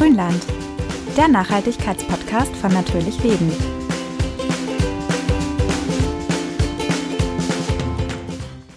[0.00, 0.42] Grünland,
[1.14, 3.52] der Nachhaltigkeitspodcast von Natürlich Leben.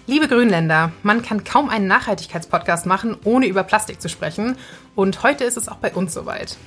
[0.05, 4.57] Liebe Grünländer, man kann kaum einen Nachhaltigkeitspodcast machen, ohne über Plastik zu sprechen.
[4.95, 6.57] Und heute ist es auch bei uns soweit.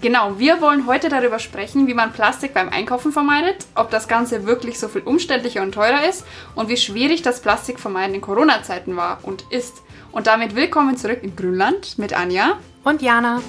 [0.00, 4.44] Genau, wir wollen heute darüber sprechen, wie man Plastik beim Einkaufen vermeidet, ob das Ganze
[4.44, 9.20] wirklich so viel umständlicher und teurer ist und wie schwierig das Plastikvermeiden in Corona-Zeiten war
[9.22, 9.82] und ist.
[10.10, 13.40] Und damit willkommen zurück in Grünland mit Anja und Jana.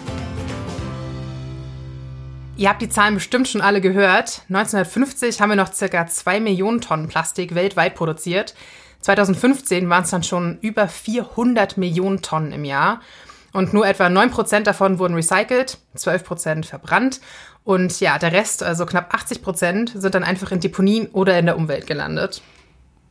[2.62, 4.44] Ihr habt die Zahlen bestimmt schon alle gehört.
[4.50, 8.54] 1950 haben wir noch circa 2 Millionen Tonnen Plastik weltweit produziert.
[9.00, 13.02] 2015 waren es dann schon über 400 Millionen Tonnen im Jahr.
[13.52, 17.20] Und nur etwa 9% davon wurden recycelt, 12% verbrannt.
[17.64, 21.58] Und ja, der Rest, also knapp 80%, sind dann einfach in Deponien oder in der
[21.58, 22.44] Umwelt gelandet.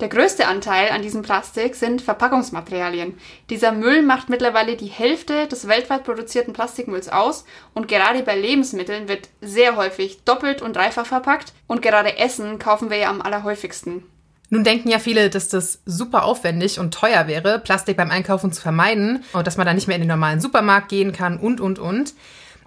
[0.00, 3.18] Der größte Anteil an diesem Plastik sind Verpackungsmaterialien.
[3.50, 9.08] Dieser Müll macht mittlerweile die Hälfte des weltweit produzierten Plastikmülls aus und gerade bei Lebensmitteln
[9.08, 14.02] wird sehr häufig doppelt und dreifach verpackt und gerade Essen kaufen wir ja am allerhäufigsten.
[14.48, 18.62] Nun denken ja viele, dass das super aufwendig und teuer wäre, Plastik beim Einkaufen zu
[18.62, 21.78] vermeiden und dass man dann nicht mehr in den normalen Supermarkt gehen kann und, und,
[21.78, 22.14] und.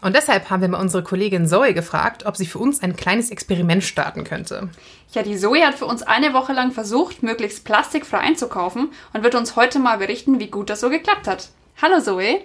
[0.04, 3.32] Und deshalb haben wir mal unsere Kollegin Zoe gefragt, ob sie für uns ein kleines
[3.32, 4.70] Experiment starten könnte.
[5.14, 9.34] Ja, die Zoe hat für uns eine Woche lang versucht, möglichst plastikfrei einzukaufen und wird
[9.34, 11.50] uns heute mal berichten, wie gut das so geklappt hat.
[11.82, 12.42] Hallo Zoe.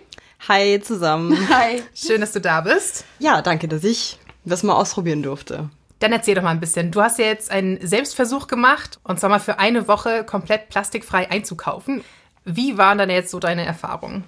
[0.48, 1.36] Hi zusammen.
[1.53, 1.83] Hi.
[1.97, 3.05] Schön, dass du da bist.
[3.19, 5.69] Ja, danke, dass ich das mal ausprobieren durfte.
[5.98, 6.92] Dann erzähl doch mal ein bisschen.
[6.92, 11.29] Du hast ja jetzt einen Selbstversuch gemacht und zwar mal für eine Woche komplett plastikfrei
[11.29, 12.05] einzukaufen.
[12.45, 14.23] Wie waren dann jetzt so deine Erfahrungen?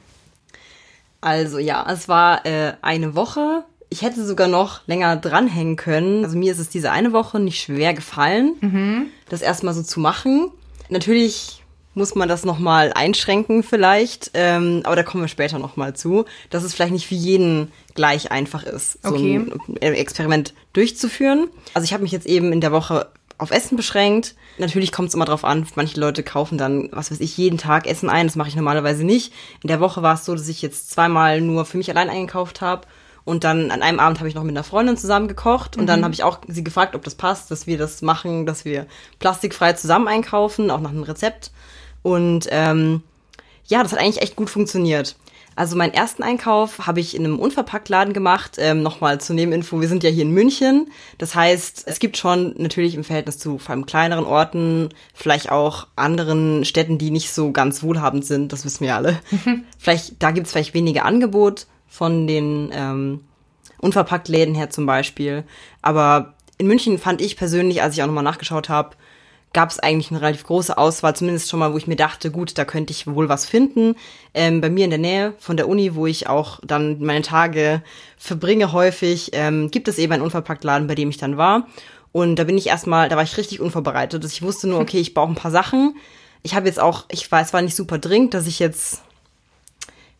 [1.20, 3.64] Also ja, es war äh, eine Woche.
[3.88, 6.24] Ich hätte sogar noch länger dranhängen können.
[6.24, 9.06] Also mir ist es diese eine Woche nicht schwer gefallen, mhm.
[9.28, 10.50] das erstmal so zu machen.
[10.88, 11.60] Natürlich
[11.94, 16.62] muss man das nochmal einschränken vielleicht, ähm, aber da kommen wir später nochmal zu, dass
[16.62, 19.44] es vielleicht nicht für jeden gleich einfach ist, so okay.
[19.82, 21.48] ein Experiment durchzuführen.
[21.74, 23.08] Also ich habe mich jetzt eben in der Woche
[23.40, 24.34] auf Essen beschränkt.
[24.58, 27.86] Natürlich kommt es immer drauf an, manche Leute kaufen dann, was weiß ich, jeden Tag
[27.86, 28.27] Essen ein.
[28.27, 29.33] Das mache ich normalerweise nicht.
[29.62, 32.61] In der Woche war es so, dass ich jetzt zweimal nur für mich allein eingekauft
[32.61, 32.86] habe.
[33.24, 35.77] Und dann an einem Abend habe ich noch mit einer Freundin zusammen gekocht.
[35.77, 35.89] Und mhm.
[35.89, 38.86] dann habe ich auch sie gefragt, ob das passt, dass wir das machen, dass wir
[39.18, 41.51] plastikfrei zusammen einkaufen, auch nach einem Rezept.
[42.02, 43.02] Und ähm,
[43.67, 45.17] ja, das hat eigentlich echt gut funktioniert.
[45.60, 48.56] Also meinen ersten Einkauf habe ich in einem Unverpacktladen gemacht.
[48.56, 50.90] Ähm, Nochmal zur Nebeninfo, wir sind ja hier in München.
[51.18, 55.86] Das heißt, es gibt schon natürlich im Verhältnis zu vor allem kleineren Orten, vielleicht auch
[55.96, 59.20] anderen Städten, die nicht so ganz wohlhabend sind, das wissen wir alle.
[59.78, 63.20] vielleicht, da gibt es vielleicht weniger Angebot von den ähm,
[63.82, 65.44] Unverpacktläden her zum Beispiel.
[65.82, 68.96] Aber in München fand ich persönlich, als ich auch nochmal nachgeschaut habe,
[69.52, 72.56] gab es eigentlich eine relativ große Auswahl, zumindest schon mal, wo ich mir dachte, gut,
[72.56, 73.96] da könnte ich wohl was finden.
[74.33, 77.83] Ähm, bei mir in der Nähe von der Uni, wo ich auch dann meine Tage
[78.16, 81.66] verbringe häufig, ähm, gibt es eben einen Unverpacktladen, bei dem ich dann war.
[82.12, 84.24] Und da bin ich erstmal, da war ich richtig unvorbereitet.
[84.24, 85.96] Ich wusste nur, okay, ich brauche ein paar Sachen.
[86.42, 89.02] Ich habe jetzt auch, ich weiß, war nicht super dringend, dass ich jetzt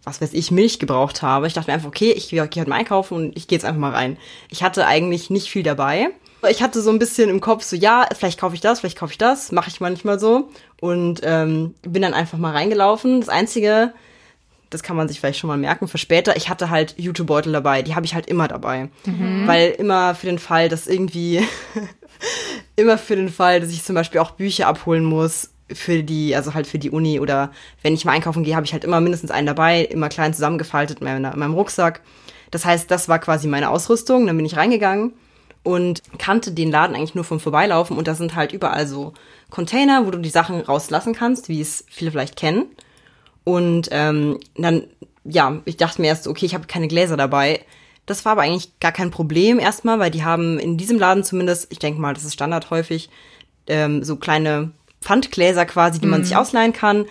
[0.05, 1.47] was weiß ich, Milch gebraucht habe.
[1.47, 3.81] Ich dachte mir einfach, okay, ich gehe heute mal einkaufen und ich gehe jetzt einfach
[3.81, 4.17] mal rein.
[4.49, 6.09] Ich hatte eigentlich nicht viel dabei.
[6.49, 9.13] Ich hatte so ein bisschen im Kopf so, ja, vielleicht kaufe ich das, vielleicht kaufe
[9.13, 10.49] ich das, mache ich manchmal so
[10.81, 13.21] und ähm, bin dann einfach mal reingelaufen.
[13.21, 13.93] Das Einzige,
[14.71, 17.83] das kann man sich vielleicht schon mal merken für später, ich hatte halt YouTube-Beutel dabei,
[17.83, 19.47] die habe ich halt immer dabei, mhm.
[19.47, 21.47] weil immer für den Fall, dass irgendwie,
[22.77, 26.55] immer für den Fall, dass ich zum Beispiel auch Bücher abholen muss für die, also
[26.55, 27.53] halt für die Uni oder
[27.83, 31.01] wenn ich mal einkaufen gehe, habe ich halt immer mindestens einen dabei, immer klein zusammengefaltet
[31.01, 32.01] in meinem, in meinem Rucksack.
[32.51, 34.27] Das heißt, das war quasi meine Ausrüstung.
[34.27, 35.13] Dann bin ich reingegangen
[35.63, 39.13] und kannte den Laden eigentlich nur vom Vorbeilaufen und da sind halt überall so
[39.51, 42.67] Container, wo du die Sachen rauslassen kannst, wie es viele vielleicht kennen.
[43.45, 44.85] Und ähm, dann,
[45.25, 47.65] ja, ich dachte mir erst, okay, ich habe keine Gläser dabei.
[48.07, 51.71] Das war aber eigentlich gar kein Problem erstmal, weil die haben in diesem Laden zumindest,
[51.71, 53.11] ich denke mal, das ist Standard häufig,
[53.67, 56.25] ähm, so kleine Pfandgläser quasi, die man mhm.
[56.25, 57.07] sich ausleihen kann.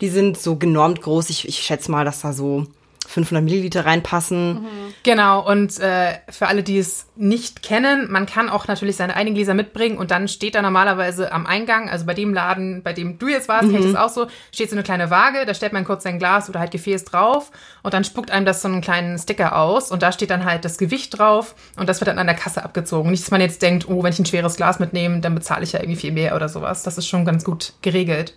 [0.00, 1.30] Die sind so genormt groß.
[1.30, 2.66] Ich, ich schätze mal, dass da so
[3.10, 4.62] 500 Milliliter reinpassen.
[4.62, 4.94] Mhm.
[5.02, 9.34] Genau, und äh, für alle, die es nicht kennen, man kann auch natürlich seine eigenen
[9.34, 13.18] Gläser mitbringen und dann steht da normalerweise am Eingang, also bei dem Laden, bei dem
[13.18, 13.72] du jetzt warst, mhm.
[13.72, 16.18] kenne ich das auch so, steht so eine kleine Waage, da stellt man kurz sein
[16.18, 17.50] Glas oder halt Gefäß drauf
[17.82, 20.64] und dann spuckt einem das so einen kleinen Sticker aus und da steht dann halt
[20.64, 23.10] das Gewicht drauf und das wird dann an der Kasse abgezogen.
[23.10, 25.72] Nicht, dass man jetzt denkt, oh, wenn ich ein schweres Glas mitnehme, dann bezahle ich
[25.72, 26.82] ja irgendwie viel mehr oder sowas.
[26.82, 28.34] Das ist schon ganz gut geregelt.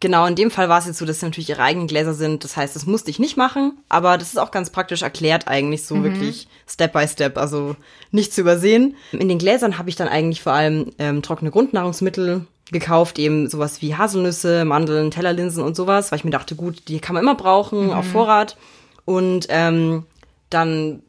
[0.00, 2.44] Genau, in dem Fall war es jetzt so, dass es natürlich ihre eigenen Gläser sind.
[2.44, 5.84] Das heißt, das musste ich nicht machen, aber das ist auch ganz praktisch erklärt eigentlich
[5.84, 6.04] so mhm.
[6.04, 7.76] wirklich Step by Step, also
[8.10, 8.96] nicht zu übersehen.
[9.12, 13.80] In den Gläsern habe ich dann eigentlich vor allem ähm, trockene Grundnahrungsmittel gekauft, eben sowas
[13.80, 17.36] wie Haselnüsse, Mandeln, Tellerlinsen und sowas, weil ich mir dachte, gut, die kann man immer
[17.36, 17.92] brauchen, mhm.
[17.92, 18.56] auf Vorrat.
[19.04, 20.04] Und ähm,
[20.50, 21.02] dann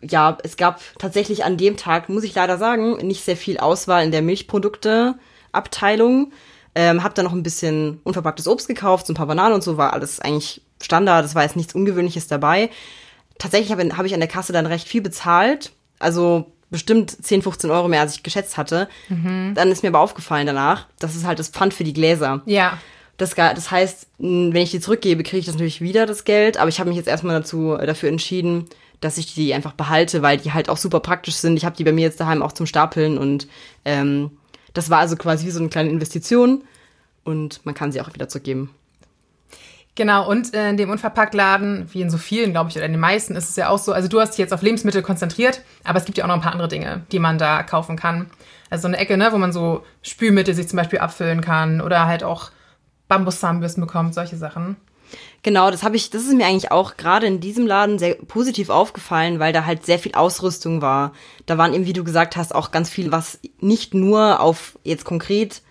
[0.00, 4.04] ja, es gab tatsächlich an dem Tag, muss ich leider sagen, nicht sehr viel Auswahl
[4.04, 6.32] in der Milchprodukte-Abteilung.
[6.80, 9.76] Ähm, hab dann noch ein bisschen unverpacktes Obst gekauft, so ein paar Bananen und so,
[9.76, 12.70] war alles eigentlich Standard, es war jetzt nichts Ungewöhnliches dabei.
[13.36, 17.70] Tatsächlich habe hab ich an der Kasse dann recht viel bezahlt, also bestimmt 10, 15
[17.72, 18.88] Euro mehr, als ich geschätzt hatte.
[19.08, 19.54] Mhm.
[19.56, 22.42] Dann ist mir aber aufgefallen danach, das ist halt das Pfand für die Gläser.
[22.46, 22.78] Ja.
[23.16, 26.58] Das, das heißt, wenn ich die zurückgebe, kriege ich das natürlich wieder, das Geld.
[26.58, 28.66] Aber ich habe mich jetzt erstmal dazu, dafür entschieden,
[29.00, 31.56] dass ich die einfach behalte, weil die halt auch super praktisch sind.
[31.56, 33.48] Ich habe die bei mir jetzt daheim auch zum Stapeln und
[33.84, 34.30] ähm,
[34.78, 36.62] das war also quasi wie so eine kleine Investition
[37.24, 38.70] und man kann sie auch wieder zurückgeben.
[39.96, 43.34] Genau, und in dem Unverpacktladen, wie in so vielen, glaube ich, oder in den meisten,
[43.34, 46.04] ist es ja auch so, also du hast dich jetzt auf Lebensmittel konzentriert, aber es
[46.04, 48.30] gibt ja auch noch ein paar andere Dinge, die man da kaufen kann.
[48.70, 52.06] Also so eine Ecke, ne, wo man so Spülmittel sich zum Beispiel abfüllen kann oder
[52.06, 52.52] halt auch
[53.08, 54.76] Bambuszahnbürsten bekommt, solche Sachen.
[55.42, 58.70] Genau, das habe ich, das ist mir eigentlich auch gerade in diesem Laden sehr positiv
[58.70, 61.12] aufgefallen, weil da halt sehr viel Ausrüstung war.
[61.46, 65.04] Da waren eben, wie du gesagt hast, auch ganz viel, was nicht nur auf jetzt
[65.04, 65.62] konkret,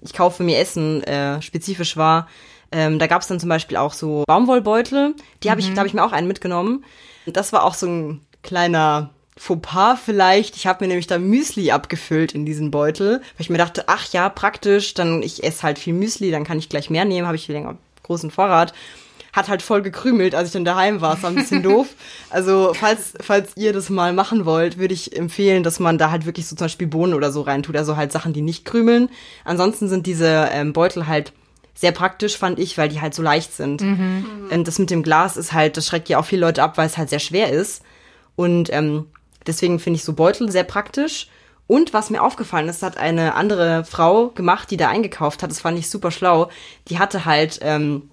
[0.00, 2.28] ich kaufe mir Essen, äh, spezifisch war.
[2.72, 5.14] Ähm, da gab es dann zum Beispiel auch so Baumwollbeutel.
[5.42, 5.74] Die habe ich, mhm.
[5.74, 6.84] da habe ich mir auch einen mitgenommen.
[7.26, 10.56] Das war auch so ein kleiner Fauxpas vielleicht.
[10.56, 14.10] Ich habe mir nämlich da Müsli abgefüllt in diesen Beutel, weil ich mir dachte, ach
[14.12, 17.36] ja, praktisch, dann ich esse halt viel Müsli, dann kann ich gleich mehr nehmen, habe
[17.36, 18.72] ich länger großen Vorrat.
[19.32, 21.14] Hat halt voll gekrümelt, als ich dann daheim war.
[21.14, 21.88] Es war ein bisschen doof.
[22.28, 26.26] Also, falls, falls ihr das mal machen wollt, würde ich empfehlen, dass man da halt
[26.26, 27.76] wirklich so zum Beispiel Bohnen oder so reintut.
[27.76, 29.08] Also halt Sachen, die nicht krümeln.
[29.44, 31.32] Ansonsten sind diese ähm, Beutel halt
[31.76, 33.82] sehr praktisch, fand ich, weil die halt so leicht sind.
[33.82, 34.48] Mhm.
[34.50, 36.86] Und das mit dem Glas ist halt, das schreckt ja auch viele Leute ab, weil
[36.86, 37.82] es halt sehr schwer ist.
[38.34, 39.06] Und ähm,
[39.46, 41.28] deswegen finde ich so Beutel sehr praktisch.
[41.66, 45.50] Und was mir aufgefallen ist, hat eine andere Frau gemacht, die da eingekauft hat.
[45.50, 46.48] Das fand ich super schlau.
[46.88, 48.10] Die hatte halt ähm,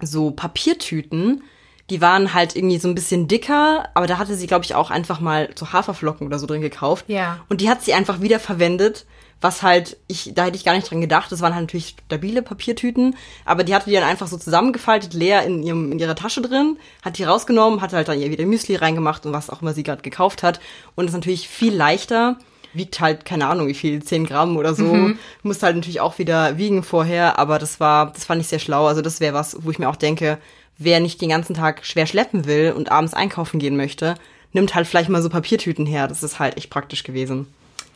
[0.00, 1.42] so Papiertüten.
[1.88, 4.90] Die waren halt irgendwie so ein bisschen dicker, aber da hatte sie, glaube ich, auch
[4.90, 7.04] einfach mal so Haferflocken oder so drin gekauft.
[7.06, 7.38] Ja.
[7.48, 9.06] Und die hat sie einfach wieder verwendet,
[9.40, 11.30] was halt, ich, da hätte ich gar nicht dran gedacht.
[11.30, 13.14] Das waren halt natürlich stabile Papiertüten,
[13.44, 16.76] aber die hatte die dann einfach so zusammengefaltet, leer in, ihrem, in ihrer Tasche drin,
[17.02, 19.84] hat die rausgenommen, hat halt dann ihr wieder Müsli reingemacht und was auch immer sie
[19.84, 20.58] gerade gekauft hat.
[20.96, 22.36] Und ist natürlich viel leichter
[22.76, 24.84] wiegt halt, keine Ahnung, wie viel, 10 Gramm oder so.
[24.84, 25.18] Mhm.
[25.42, 28.86] Muss halt natürlich auch wieder wiegen vorher, aber das war, das fand ich sehr schlau.
[28.86, 30.38] Also das wäre was, wo ich mir auch denke,
[30.78, 34.14] wer nicht den ganzen Tag schwer schleppen will und abends einkaufen gehen möchte,
[34.52, 36.08] nimmt halt vielleicht mal so Papiertüten her.
[36.08, 37.46] Das ist halt echt praktisch gewesen.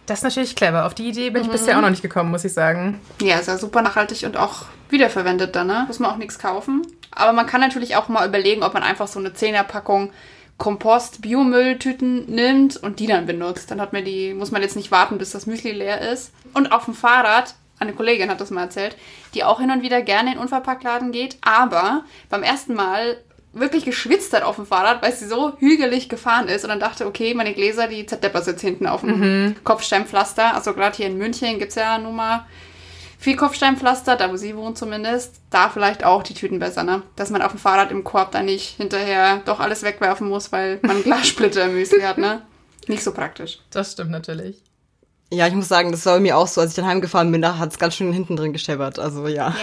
[0.06, 0.86] Das ist natürlich clever.
[0.86, 1.52] Auf die Idee bin ich mhm.
[1.52, 3.00] bisher auch noch nicht gekommen, muss ich sagen.
[3.20, 5.84] Ja, ist ja super nachhaltig und auch wiederverwendet dann, ne?
[5.86, 6.86] Muss man auch nichts kaufen.
[7.12, 10.10] Aber man kann natürlich auch mal überlegen, ob man einfach so eine Zehnerpackung
[10.60, 13.70] Kompost-Biomülltüten nimmt und die dann benutzt.
[13.70, 16.32] Dann hat man die, muss man jetzt nicht warten, bis das Müsli leer ist.
[16.54, 18.94] Und auf dem Fahrrad, eine Kollegin hat das mal erzählt,
[19.34, 23.16] die auch hin und wieder gerne in den Unverpacktladen geht, aber beim ersten Mal
[23.52, 27.06] wirklich geschwitzt hat auf dem Fahrrad, weil sie so hügelig gefahren ist und dann dachte,
[27.06, 29.56] okay, meine Gläser, die zerdeppert jetzt hinten auf dem mhm.
[29.64, 30.54] Kopfsteinpflaster.
[30.54, 32.46] Also gerade hier in München gibt es ja nun mal
[33.20, 37.02] viel Kopfsteinpflaster, da wo sie wohnt zumindest, da vielleicht auch die Tüten besser, ne?
[37.16, 40.80] Dass man auf dem Fahrrad im Korb dann nicht hinterher doch alles wegwerfen muss, weil
[40.82, 42.42] man Glassplitter im Müsli hat, ne?
[42.88, 43.58] Nicht so praktisch.
[43.70, 44.62] Das stimmt natürlich.
[45.30, 47.42] Ja, ich muss sagen, das war bei mir auch so, als ich dann heimgefahren bin,
[47.42, 48.98] da hat es ganz schön hinten drin gescheppert.
[48.98, 49.54] Also ja.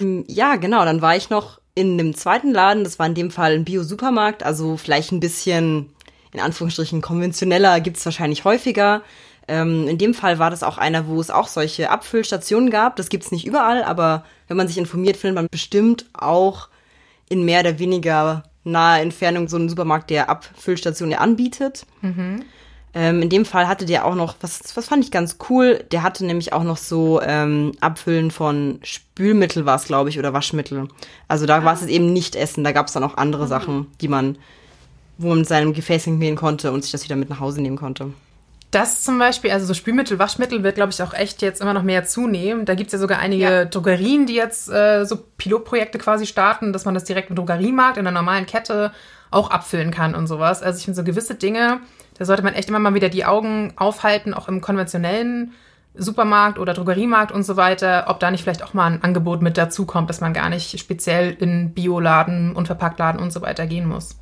[0.00, 0.06] Ja.
[0.26, 0.84] ja, genau.
[0.84, 4.42] Dann war ich noch in einem zweiten Laden, das war in dem Fall ein Bio-Supermarkt,
[4.42, 5.90] also vielleicht ein bisschen,
[6.32, 9.02] in Anführungsstrichen, konventioneller, gibt's wahrscheinlich häufiger.
[9.50, 12.94] Ähm, in dem Fall war das auch einer, wo es auch solche Abfüllstationen gab.
[12.94, 16.68] Das gibt's nicht überall, aber wenn man sich informiert, findet man bestimmt auch
[17.28, 21.84] in mehr oder weniger naher Entfernung so einen Supermarkt, der Abfüllstationen anbietet.
[22.00, 22.44] Mhm.
[22.94, 26.04] Ähm, in dem Fall hatte der auch noch, was, was fand ich ganz cool, der
[26.04, 30.86] hatte nämlich auch noch so ähm, Abfüllen von Spülmittel war es, glaube ich, oder Waschmittel.
[31.26, 31.64] Also da ah.
[31.64, 33.48] war es eben nicht Essen, da gab es dann auch andere mhm.
[33.48, 34.38] Sachen, die man,
[35.18, 37.76] wo man mit seinem Gefäß hingehen konnte und sich das wieder mit nach Hause nehmen
[37.76, 38.12] konnte.
[38.70, 41.82] Das zum Beispiel, also so Spülmittel, Waschmittel wird, glaube ich, auch echt jetzt immer noch
[41.82, 42.66] mehr zunehmen.
[42.66, 43.64] Da gibt es ja sogar einige ja.
[43.64, 48.04] Drogerien, die jetzt äh, so Pilotprojekte quasi starten, dass man das direkt im Drogeriemarkt in
[48.04, 48.92] der normalen Kette
[49.32, 50.62] auch abfüllen kann und sowas.
[50.62, 51.80] Also ich finde so gewisse Dinge,
[52.16, 55.52] da sollte man echt immer mal wieder die Augen aufhalten, auch im konventionellen
[55.94, 59.58] Supermarkt oder Drogeriemarkt und so weiter, ob da nicht vielleicht auch mal ein Angebot mit
[59.58, 64.19] dazukommt, dass man gar nicht speziell in Bioladen, Unverpacktladen und so weiter gehen muss.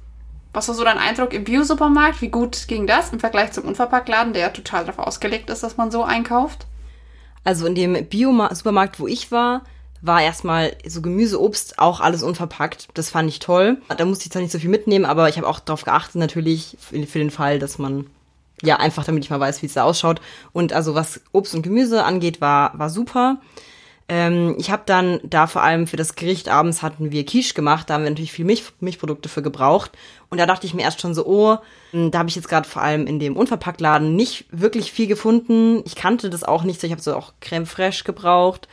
[0.58, 2.20] Was war so dein Eindruck im Bio-Supermarkt?
[2.20, 5.76] Wie gut ging das im Vergleich zum Unverpacktladen, der ja total darauf ausgelegt ist, dass
[5.76, 6.66] man so einkauft?
[7.44, 9.62] Also in dem Bio-Supermarkt, wo ich war,
[10.02, 12.88] war erstmal so Gemüse, Obst, auch alles unverpackt.
[12.94, 13.80] Das fand ich toll.
[13.96, 16.76] Da musste ich zwar nicht so viel mitnehmen, aber ich habe auch darauf geachtet natürlich
[16.80, 18.08] für den Fall, dass man
[18.60, 20.20] ja einfach, damit ich mal weiß, wie es da ausschaut.
[20.52, 23.38] Und also was Obst und Gemüse angeht, war war super.
[24.08, 27.90] Ähm, ich habe dann da vor allem für das Gericht abends hatten wir Quiche gemacht,
[27.90, 29.92] da haben wir natürlich viel Milch, Milchprodukte für gebraucht.
[30.30, 31.56] Und da dachte ich mir erst schon so, oh,
[31.92, 35.82] hm, da habe ich jetzt gerade vor allem in dem Unverpacktladen nicht wirklich viel gefunden.
[35.86, 36.86] Ich kannte das auch nicht so.
[36.86, 38.68] Ich habe so auch Creme fraiche gebraucht.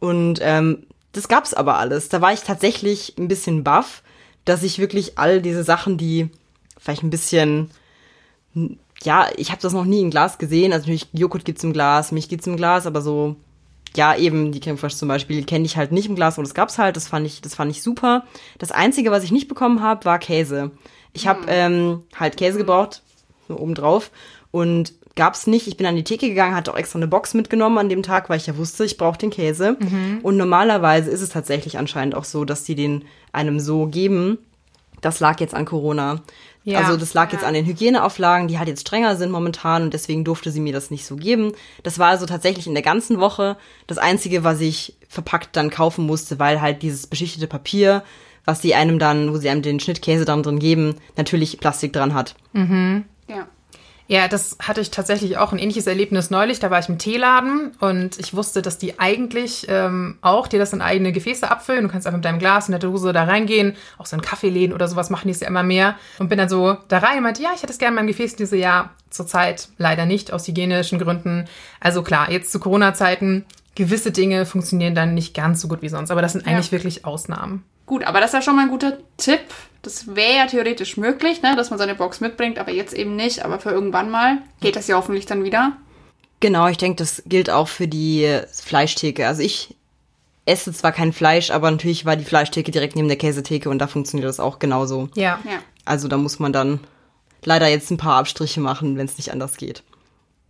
[0.00, 2.08] Und ähm, das gab's aber alles.
[2.08, 4.02] Da war ich tatsächlich ein bisschen baff,
[4.44, 6.28] dass ich wirklich all diese Sachen, die
[6.78, 7.70] vielleicht ein bisschen
[8.52, 10.72] hm, ja, ich habe das noch nie in Glas gesehen.
[10.72, 13.36] Also natürlich Joghurt gibt's im Glas, Milch gibt's im Glas, aber so
[13.96, 16.54] ja, eben die Creme Fraiche zum Beispiel kenne ich halt nicht im Glas, aber das
[16.54, 16.96] gab's halt.
[16.96, 18.24] Das fand ich, das fand ich super.
[18.58, 20.72] Das einzige, was ich nicht bekommen habe, war Käse.
[21.12, 23.02] Ich habe ähm, halt Käse gebraucht,
[23.48, 24.10] so obendrauf
[24.50, 25.68] und gab's nicht.
[25.68, 28.28] Ich bin an die Theke gegangen, hatte auch extra eine Box mitgenommen an dem Tag,
[28.28, 29.76] weil ich ja wusste, ich brauche den Käse.
[30.22, 34.38] Und normalerweise ist es tatsächlich anscheinend auch so, dass die den einem so geben.
[35.00, 36.22] Das lag jetzt an Corona.
[36.64, 36.80] Ja.
[36.80, 40.24] also das lag jetzt an den Hygieneauflagen, die halt jetzt strenger sind momentan und deswegen
[40.24, 41.52] durfte sie mir das nicht so geben.
[41.82, 43.56] Das war also tatsächlich in der ganzen Woche
[43.86, 48.02] das Einzige, was ich verpackt dann kaufen musste, weil halt dieses beschichtete Papier,
[48.46, 52.14] was sie einem dann, wo sie einem den Schnittkäse dann drin geben, natürlich Plastik dran
[52.14, 52.34] hat.
[52.54, 53.04] Ja.
[54.06, 56.60] Ja, das hatte ich tatsächlich auch ein ähnliches Erlebnis neulich.
[56.60, 60.74] Da war ich im Teeladen und ich wusste, dass die eigentlich ähm, auch dir das
[60.74, 61.84] in eigene Gefäße abfüllen.
[61.84, 63.76] Du kannst einfach mit deinem Glas in der Dose da reingehen.
[63.96, 65.96] Auch so in Kaffeeläden oder sowas machen die es ja immer mehr.
[66.18, 68.08] Und bin dann so da rein und meinte, ja, ich hätte es gerne in meinem
[68.08, 68.32] Gefäß.
[68.32, 71.46] Und die so, ja, zurzeit leider nicht aus hygienischen Gründen.
[71.80, 76.10] Also klar, jetzt zu Corona-Zeiten, gewisse Dinge funktionieren dann nicht ganz so gut wie sonst.
[76.10, 77.64] Aber das sind eigentlich wirklich Ausnahmen.
[77.86, 79.40] Gut, aber das ist ja schon mal ein guter Tipp.
[79.82, 83.44] Das wäre ja theoretisch möglich, ne, dass man seine Box mitbringt, aber jetzt eben nicht.
[83.44, 85.72] Aber für irgendwann mal geht das ja hoffentlich dann wieder.
[86.40, 89.26] Genau, ich denke, das gilt auch für die Fleischtheke.
[89.26, 89.76] Also ich
[90.46, 93.86] esse zwar kein Fleisch, aber natürlich war die Fleischtheke direkt neben der Käsetheke und da
[93.86, 95.08] funktioniert das auch genauso.
[95.14, 95.38] Ja.
[95.44, 95.58] Ja.
[95.84, 96.80] Also da muss man dann
[97.44, 99.82] leider jetzt ein paar Abstriche machen, wenn es nicht anders geht.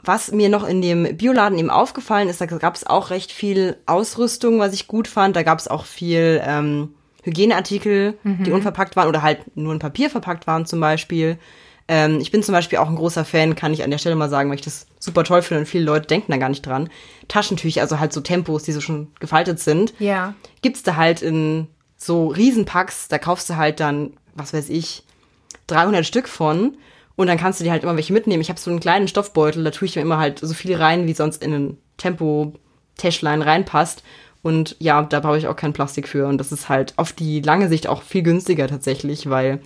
[0.03, 3.77] Was mir noch in dem Bioladen eben aufgefallen ist, da gab es auch recht viel
[3.87, 5.35] Ausrüstung, was ich gut fand.
[5.35, 10.11] Da gab es auch viel ähm, Hygieneartikel, die unverpackt waren oder halt nur in Papier
[10.11, 11.39] verpackt waren zum Beispiel.
[11.89, 14.31] Ähm, ich bin zum Beispiel auch ein großer Fan, kann ich an der Stelle mal
[14.31, 16.89] sagen, weil ich das super toll finde und viele Leute denken da gar nicht dran.
[17.29, 20.35] Taschentücher, also halt so Tempos, die so schon gefaltet sind Ja.
[20.63, 21.67] gibt's da halt in
[21.97, 25.03] so Riesenpacks, da kaufst du halt dann, was weiß ich,
[25.67, 26.77] 300 Stück von
[27.17, 28.41] und dann kannst du dir halt immer welche mitnehmen.
[28.43, 31.07] Ich habe so einen kleinen Stoffbeutel, da tue ich mir immer halt so viele rein,
[31.07, 34.03] wie sonst in ein Tempo-Täschlein reinpasst.
[34.45, 36.27] Und ja, da brauche ich auch kein Plastik für.
[36.29, 39.61] Und das ist halt auf die lange Sicht auch viel günstiger tatsächlich, weil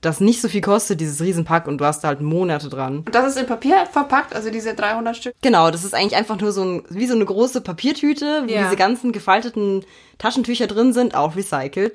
[0.00, 2.98] das nicht so viel kostet, dieses Riesenpack, und du hast da halt Monate dran.
[3.06, 5.34] Und das ist in Papier verpackt, also diese 300 Stück.
[5.42, 8.64] Genau, das ist eigentlich einfach nur so ein, wie so eine große Papiertüte, wo Ja.
[8.64, 9.84] diese ganzen gefalteten
[10.18, 11.92] Taschentücher drin sind, auch recycelt.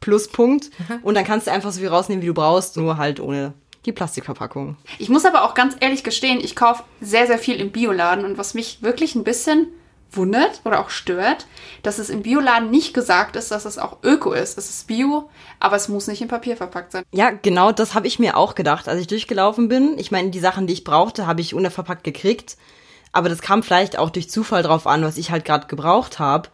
[0.00, 0.70] Pluspunkt.
[1.02, 3.54] Und dann kannst du einfach so viel rausnehmen, wie du brauchst, nur halt ohne
[3.86, 4.76] die Plastikverpackung.
[4.98, 8.36] Ich muss aber auch ganz ehrlich gestehen, ich kaufe sehr, sehr viel im Bioladen und
[8.38, 9.68] was mich wirklich ein bisschen
[10.16, 11.46] wundert oder auch stört,
[11.82, 14.58] dass es im Bioladen nicht gesagt ist, dass es auch Öko ist.
[14.58, 17.04] Es ist Bio, aber es muss nicht in Papier verpackt sein.
[17.12, 19.98] Ja, genau das habe ich mir auch gedacht, als ich durchgelaufen bin.
[19.98, 22.56] Ich meine, die Sachen, die ich brauchte, habe ich unverpackt gekriegt.
[23.12, 26.48] Aber das kam vielleicht auch durch Zufall drauf an, was ich halt gerade gebraucht habe.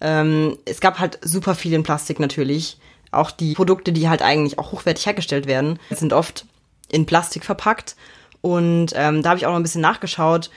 [0.00, 2.78] Ähm, es gab halt super viel in Plastik natürlich.
[3.10, 6.46] Auch die Produkte, die halt eigentlich auch hochwertig hergestellt werden, sind oft
[6.88, 7.96] in Plastik verpackt.
[8.40, 10.50] Und ähm, da habe ich auch noch ein bisschen nachgeschaut.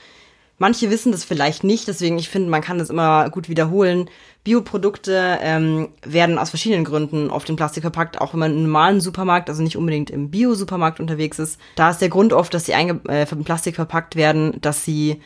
[0.59, 4.09] Manche wissen das vielleicht nicht, deswegen ich finde, man kann das immer gut wiederholen.
[4.43, 8.99] Bioprodukte ähm, werden aus verschiedenen Gründen oft in Plastik verpackt, auch wenn man im normalen
[8.99, 11.59] Supermarkt, also nicht unbedingt im Bio-Supermarkt unterwegs ist.
[11.75, 15.21] Da ist der Grund oft, dass sie einge äh, in Plastik verpackt werden, dass sie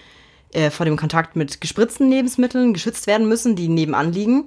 [0.53, 4.45] äh, vor dem Kontakt mit gespritzten Lebensmitteln geschützt werden müssen, die nebenan liegen.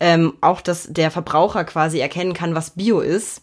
[0.00, 3.40] Ähm, auch, dass der Verbraucher quasi erkennen kann, was Bio ist.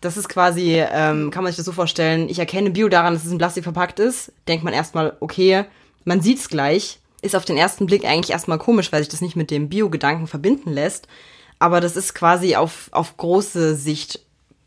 [0.00, 3.26] Das ist quasi, ähm, kann man sich das so vorstellen, ich erkenne Bio daran, dass
[3.26, 4.32] es in Plastik verpackt ist.
[4.48, 5.66] Denkt man erstmal, okay,
[6.04, 6.98] man sieht's gleich.
[7.22, 10.26] Ist auf den ersten Blick eigentlich erstmal komisch, weil sich das nicht mit dem Bio-Gedanken
[10.26, 11.06] verbinden lässt.
[11.58, 14.20] Aber das ist quasi auf, auf große Sicht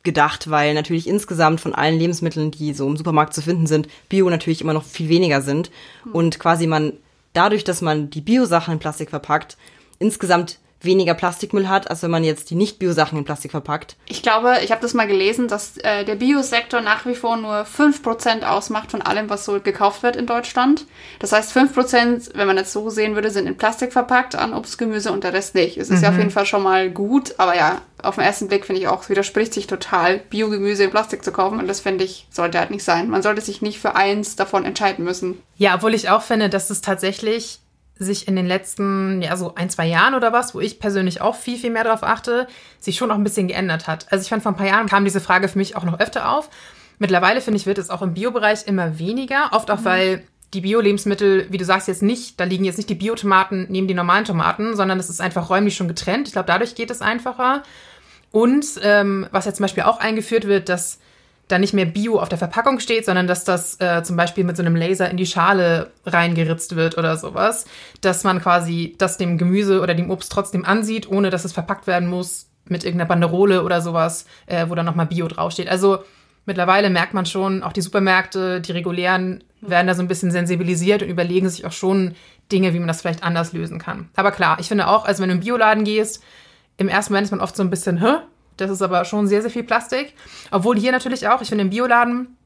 [0.04, 4.30] gedacht, weil natürlich insgesamt von allen Lebensmitteln, die so im Supermarkt zu finden sind, Bio
[4.30, 5.72] natürlich immer noch viel weniger sind.
[6.12, 6.94] Und quasi man,
[7.32, 9.58] dadurch, dass man die Bio-Sachen in Plastik verpackt,
[10.00, 13.96] insgesamt weniger Plastikmüll hat, als wenn man jetzt die Nicht-Bio-Sachen in Plastik verpackt.
[14.08, 17.66] Ich glaube, ich habe das mal gelesen, dass äh, der Biosektor nach wie vor nur
[17.66, 20.86] 5% ausmacht von allem, was so gekauft wird in Deutschland.
[21.20, 24.78] Das heißt, 5%, wenn man das so sehen würde, sind in Plastik verpackt an Obst,
[24.78, 25.78] Gemüse und der Rest nicht.
[25.78, 28.66] Es ist ja auf jeden Fall schon mal gut, aber ja, auf den ersten Blick
[28.66, 32.04] finde ich auch, es widerspricht sich total, Biogemüse in Plastik zu kaufen und das finde
[32.04, 33.10] ich, sollte halt nicht sein.
[33.10, 35.42] Man sollte sich nicht für eins davon entscheiden müssen.
[35.58, 37.60] Ja, obwohl ich auch finde, dass es tatsächlich
[38.04, 41.36] sich in den letzten, ja, so ein, zwei Jahren oder was, wo ich persönlich auch
[41.36, 42.48] viel, viel mehr darauf achte,
[42.80, 44.12] sich schon auch ein bisschen geändert hat.
[44.12, 46.30] Also ich fand, vor ein paar Jahren kam diese Frage für mich auch noch öfter
[46.30, 46.50] auf.
[47.00, 49.50] Mittlerweile, finde ich, wird es auch im Biobereich immer weniger.
[49.52, 52.96] Oft auch, weil die Bio-Lebensmittel, wie du sagst, jetzt nicht, da liegen jetzt nicht die
[52.96, 56.28] Biotomaten neben die normalen Tomaten, sondern es ist einfach räumlich schon getrennt.
[56.28, 57.64] Ich glaube, dadurch geht es einfacher.
[58.32, 61.00] Und ähm, was jetzt zum Beispiel auch eingeführt wird, dass
[61.48, 64.56] da nicht mehr Bio auf der Verpackung steht, sondern dass das äh, zum Beispiel mit
[64.56, 67.66] so einem Laser in die Schale reingeritzt wird oder sowas.
[68.02, 71.88] Dass man quasi das dem Gemüse oder dem Obst trotzdem ansieht, ohne dass es verpackt
[71.88, 75.68] werden muss mit irgendeiner Banderole oder sowas, äh, wo dann nochmal Bio draufsteht.
[75.68, 76.00] Also
[76.46, 81.02] mittlerweile merkt man schon, auch die Supermärkte, die regulären, werden da so ein bisschen sensibilisiert
[81.02, 82.16] und überlegen sich auch schon
[82.52, 84.10] Dinge, wie man das vielleicht anders lösen kann.
[84.16, 86.24] Aber klar, ich finde auch, also wenn du den Bioladen gehst,
[86.78, 88.18] im ersten Moment ist man oft so ein bisschen, hä?
[88.58, 90.14] Das ist aber schon sehr, sehr viel Plastik.
[90.52, 92.38] Obwohl hier natürlich auch, ich finde im Bioladen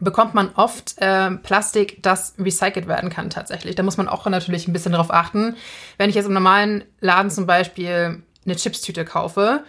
[0.00, 3.74] bekommt man oft äh, Plastik, das recycelt werden kann tatsächlich.
[3.74, 5.56] Da muss man auch natürlich ein bisschen drauf achten.
[5.98, 9.64] Wenn ich jetzt im normalen Laden zum Beispiel eine Chipstüte kaufe,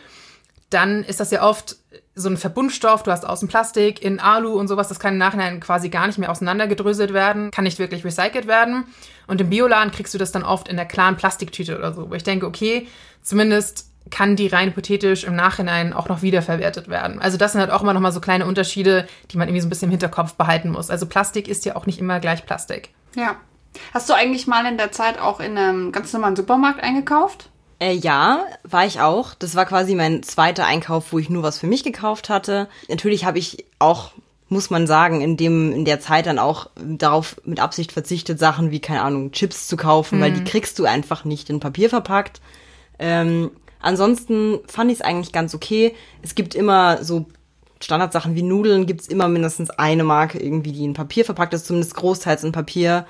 [0.69, 1.77] dann ist das ja oft
[2.15, 5.59] so ein Verbundstoff, du hast außen Plastik, in Alu und sowas, das kann im Nachhinein
[5.59, 8.85] quasi gar nicht mehr auseinandergedröselt werden, kann nicht wirklich recycelt werden.
[9.27, 12.13] Und im Bioladen kriegst du das dann oft in der klaren Plastiktüte oder so, wo
[12.15, 12.87] ich denke, okay,
[13.21, 17.19] zumindest kann die rein hypothetisch im Nachhinein auch noch wiederverwertet werden.
[17.19, 19.67] Also das sind halt auch immer noch mal so kleine Unterschiede, die man irgendwie so
[19.67, 20.89] ein bisschen im Hinterkopf behalten muss.
[20.89, 22.89] Also Plastik ist ja auch nicht immer gleich Plastik.
[23.15, 23.35] Ja.
[23.93, 27.49] Hast du eigentlich mal in der Zeit auch in einem ganz normalen Supermarkt eingekauft?
[27.79, 29.33] Äh, ja, war ich auch.
[29.33, 32.69] Das war quasi mein zweiter Einkauf, wo ich nur was für mich gekauft hatte.
[32.87, 34.13] Natürlich habe ich auch,
[34.47, 38.71] muss man sagen, in dem in der Zeit dann auch darauf mit Absicht verzichtet, Sachen
[38.71, 40.21] wie keine Ahnung Chips zu kaufen, mhm.
[40.21, 42.39] weil die kriegst du einfach nicht in Papier verpackt.
[42.97, 43.51] Ähm,
[43.85, 45.95] ansonsten fand ich es eigentlich ganz okay.
[46.21, 47.27] Es gibt immer so
[47.81, 51.95] Standardsachen wie Nudeln, gibt's immer mindestens eine Marke irgendwie, die in Papier verpackt ist, zumindest
[51.95, 53.05] großteils in Papier.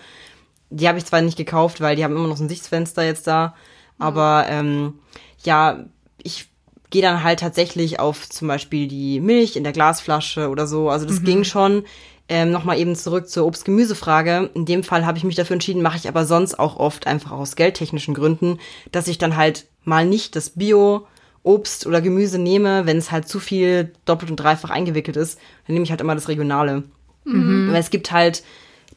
[0.69, 3.27] Die habe ich zwar nicht gekauft, weil die haben immer noch so ein Sichtfenster jetzt
[3.27, 3.55] da.
[3.97, 4.95] Aber ähm,
[5.43, 5.85] ja,
[6.21, 6.49] ich
[6.89, 10.89] gehe dann halt tatsächlich auf zum Beispiel die Milch in der Glasflasche oder so.
[10.89, 11.25] Also das mhm.
[11.25, 11.83] ging schon.
[12.27, 14.49] Ähm, Nochmal eben zurück zur Obst-Gemüse-Frage.
[14.55, 17.31] In dem Fall habe ich mich dafür entschieden, mache ich aber sonst auch oft einfach
[17.31, 18.59] aus geldtechnischen Gründen,
[18.91, 21.07] dass ich dann halt mal nicht das Bio
[21.43, 25.75] Obst oder Gemüse nehme, wenn es halt zu viel doppelt und dreifach eingewickelt ist, dann
[25.75, 26.83] nehme ich halt immer das Regionale.
[27.23, 27.69] Mhm.
[27.71, 28.43] Weil es gibt halt,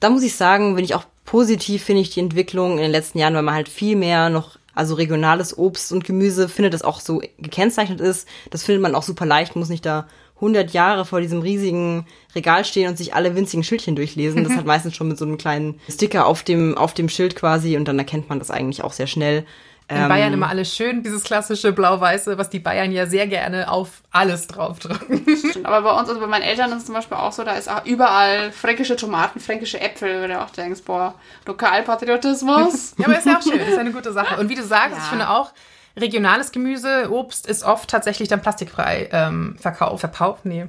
[0.00, 3.18] da muss ich sagen, bin ich auch positiv, finde ich die Entwicklung in den letzten
[3.18, 7.00] Jahren, weil man halt viel mehr noch also regionales Obst und Gemüse findet, das auch
[7.00, 8.28] so gekennzeichnet ist.
[8.50, 12.64] Das findet man auch super leicht, muss nicht da 100 Jahre vor diesem riesigen Regal
[12.64, 14.44] stehen und sich alle winzigen Schildchen durchlesen.
[14.44, 17.76] Das hat meistens schon mit so einem kleinen Sticker auf dem, auf dem Schild quasi
[17.76, 19.44] und dann erkennt man das eigentlich auch sehr schnell.
[19.90, 23.70] In ähm, Bayern immer alles schön, dieses klassische Blau-Weiße, was die Bayern ja sehr gerne
[23.70, 25.24] auf alles draufdrücken.
[25.64, 27.70] Aber bei uns, also bei meinen Eltern ist es zum Beispiel auch so, da ist
[27.70, 31.14] auch überall fränkische Tomaten, fränkische Äpfel, wo du auch denkst, boah,
[31.46, 32.94] Lokalpatriotismus.
[32.98, 34.38] ja, aber ist ja auch schön, ist eine gute Sache.
[34.38, 35.02] Und wie du sagst, ja.
[35.02, 35.52] ich finde auch,
[35.96, 40.00] regionales Gemüse, Obst ist oft tatsächlich dann plastikfrei ähm, verkauft.
[40.00, 40.44] Verkauft?
[40.44, 40.66] Nee.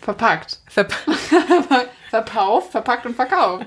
[0.00, 0.58] Verpackt.
[0.68, 0.96] Verpa
[2.10, 3.66] Verpauft, verpackt und verkauft.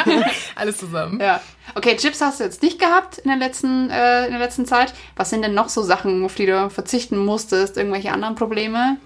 [0.54, 1.18] Alles zusammen.
[1.20, 1.40] Ja.
[1.74, 4.92] Okay, Chips hast du jetzt nicht gehabt in der letzten, äh, in der letzten Zeit.
[5.16, 7.78] Was sind denn noch so Sachen, auf die du verzichten musstest?
[7.78, 8.98] Irgendwelche anderen Probleme?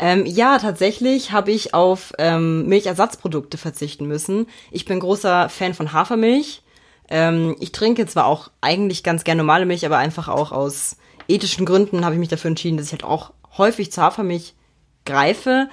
[0.00, 4.48] Ähm, ja, tatsächlich habe ich auf ähm, Milchersatzprodukte verzichten müssen.
[4.72, 6.62] Ich bin großer Fan von Hafermilch.
[7.08, 10.96] Ähm, ich trinke zwar auch eigentlich ganz gerne normale Milch, aber einfach auch aus
[11.28, 14.54] ethischen Gründen habe ich mich dafür entschieden, dass ich halt auch häufig zur Hafermilch
[15.04, 15.68] greife.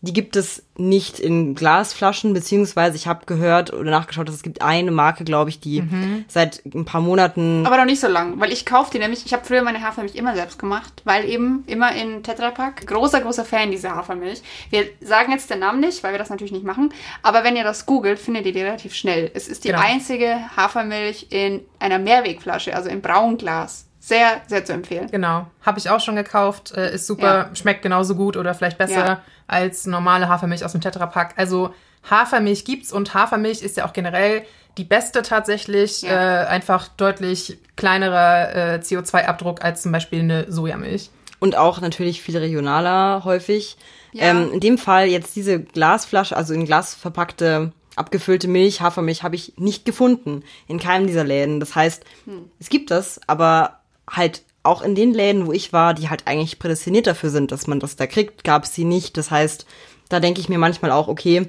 [0.00, 4.62] Die gibt es nicht in Glasflaschen, beziehungsweise ich habe gehört oder nachgeschaut, dass es gibt
[4.62, 6.24] eine Marke, glaube ich, die mhm.
[6.28, 7.66] seit ein paar Monaten.
[7.66, 9.26] Aber noch nicht so lang, weil ich kaufe die nämlich.
[9.26, 12.86] Ich habe früher meine Hafermilch immer selbst gemacht, weil eben immer in Tetrapack.
[12.86, 14.42] Großer, großer Fan dieser Hafermilch.
[14.70, 16.94] Wir sagen jetzt den Namen nicht, weil wir das natürlich nicht machen.
[17.24, 19.32] Aber wenn ihr das googelt, findet ihr die relativ schnell.
[19.34, 19.82] Es ist die genau.
[19.82, 25.08] einzige Hafermilch in einer Mehrwegflasche, also im Braunglas sehr, sehr zu empfehlen.
[25.10, 25.46] Genau.
[25.62, 26.72] Habe ich auch schon gekauft.
[26.76, 27.50] Äh, ist super, ja.
[27.54, 29.22] schmeckt genauso gut oder vielleicht besser ja.
[29.46, 31.34] als normale Hafermilch aus dem Tetrapack.
[31.36, 31.74] Also
[32.08, 34.42] Hafermilch gibt's und Hafermilch ist ja auch generell
[34.78, 36.02] die beste tatsächlich.
[36.02, 36.42] Ja.
[36.42, 41.10] Äh, einfach deutlich kleinerer äh, CO2-Abdruck als zum Beispiel eine Sojamilch.
[41.40, 43.76] Und auch natürlich viel regionaler häufig.
[44.14, 49.34] Ähm, in dem Fall jetzt diese Glasflasche, also in Glas verpackte abgefüllte Milch, Hafermilch habe
[49.34, 51.60] ich nicht gefunden in keinem dieser Läden.
[51.60, 52.50] Das heißt, hm.
[52.58, 53.77] es gibt das, aber
[54.10, 57.66] halt auch in den Läden, wo ich war, die halt eigentlich prädestiniert dafür sind, dass
[57.66, 59.16] man das da kriegt, gab es sie nicht.
[59.16, 59.66] Das heißt,
[60.08, 61.48] da denke ich mir manchmal auch, okay,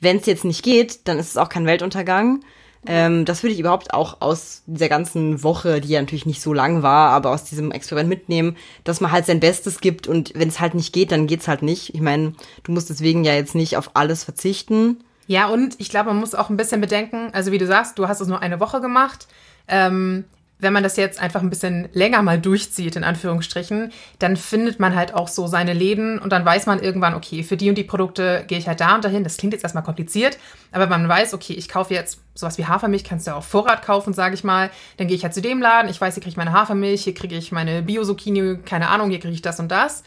[0.00, 2.42] wenn es jetzt nicht geht, dann ist es auch kein Weltuntergang.
[2.84, 6.52] Ähm, das würde ich überhaupt auch aus dieser ganzen Woche, die ja natürlich nicht so
[6.52, 10.48] lang war, aber aus diesem Experiment mitnehmen, dass man halt sein Bestes gibt und wenn
[10.48, 11.94] es halt nicht geht, dann geht's halt nicht.
[11.94, 12.32] Ich meine,
[12.64, 15.04] du musst deswegen ja jetzt nicht auf alles verzichten.
[15.28, 18.08] Ja, und ich glaube, man muss auch ein bisschen bedenken, also wie du sagst, du
[18.08, 19.28] hast es nur eine Woche gemacht.
[19.68, 20.24] Ähm,
[20.62, 24.94] wenn man das jetzt einfach ein bisschen länger mal durchzieht, in Anführungsstrichen, dann findet man
[24.94, 27.84] halt auch so seine Läden und dann weiß man irgendwann, okay, für die und die
[27.84, 29.24] Produkte gehe ich halt da und dahin.
[29.24, 30.38] Das klingt jetzt erstmal kompliziert,
[30.70, 33.82] aber man weiß, okay, ich kaufe jetzt sowas wie Hafermilch, kannst du ja auf Vorrat
[33.82, 34.70] kaufen, sage ich mal.
[34.98, 37.14] Dann gehe ich halt zu dem Laden, ich weiß, hier kriege ich meine Hafermilch, hier
[37.14, 40.04] kriege ich meine Bio-Zucchini, keine Ahnung, hier kriege ich das und das.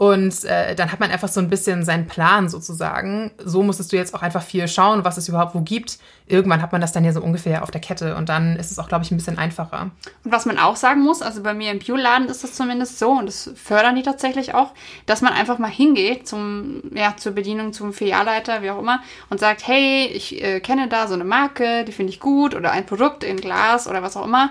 [0.00, 3.32] Und äh, dann hat man einfach so ein bisschen seinen Plan sozusagen.
[3.36, 5.98] So musstest du jetzt auch einfach viel schauen, was es überhaupt wo gibt.
[6.30, 8.78] Irgendwann hat man das dann ja so ungefähr auf der Kette und dann ist es
[8.78, 9.90] auch, glaube ich, ein bisschen einfacher.
[10.24, 13.10] Und was man auch sagen muss, also bei mir im Bioladen ist das zumindest so
[13.10, 14.72] und das fördern die tatsächlich auch,
[15.06, 19.40] dass man einfach mal hingeht zum, ja, zur Bedienung, zum Filialleiter, wie auch immer, und
[19.40, 22.86] sagt, hey, ich äh, kenne da so eine Marke, die finde ich gut oder ein
[22.86, 24.50] Produkt in Glas oder was auch immer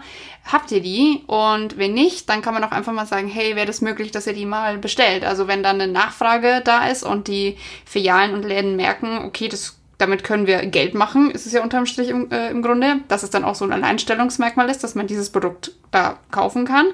[0.51, 1.23] habt ihr die?
[1.27, 4.27] Und wenn nicht, dann kann man auch einfach mal sagen, hey, wäre das möglich, dass
[4.27, 5.23] ihr die mal bestellt?
[5.23, 9.78] Also wenn dann eine Nachfrage da ist und die Filialen und Läden merken, okay, das
[9.99, 13.21] damit können wir Geld machen, ist es ja unterm Strich im, äh, im Grunde, dass
[13.21, 16.87] es dann auch so ein Alleinstellungsmerkmal ist, dass man dieses Produkt da kaufen kann,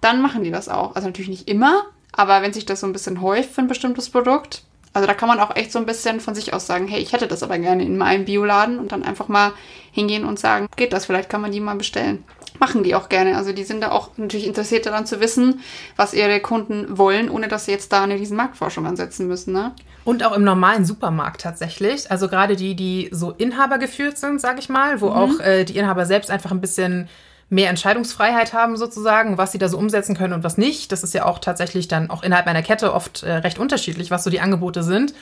[0.00, 0.94] dann machen die das auch.
[0.94, 4.08] Also natürlich nicht immer, aber wenn sich das so ein bisschen häuft für ein bestimmtes
[4.08, 4.62] Produkt,
[4.92, 7.12] also da kann man auch echt so ein bisschen von sich aus sagen, hey, ich
[7.12, 9.52] hätte das aber gerne in meinem Bioladen und dann einfach mal
[9.90, 12.24] hingehen und sagen, geht das, vielleicht kann man die mal bestellen
[12.58, 13.36] machen die auch gerne.
[13.36, 15.60] Also die sind da auch natürlich interessiert daran zu wissen,
[15.96, 19.52] was ihre Kunden wollen, ohne dass sie jetzt da eine riesen Marktforschung ansetzen müssen.
[19.52, 19.72] Ne?
[20.04, 22.10] Und auch im normalen Supermarkt tatsächlich.
[22.10, 25.16] Also gerade die, die so Inhaber geführt sind, sage ich mal, wo mhm.
[25.16, 27.08] auch äh, die Inhaber selbst einfach ein bisschen
[27.50, 30.92] mehr Entscheidungsfreiheit haben sozusagen, was sie da so umsetzen können und was nicht.
[30.92, 34.24] Das ist ja auch tatsächlich dann auch innerhalb einer Kette oft äh, recht unterschiedlich, was
[34.24, 35.14] so die Angebote sind.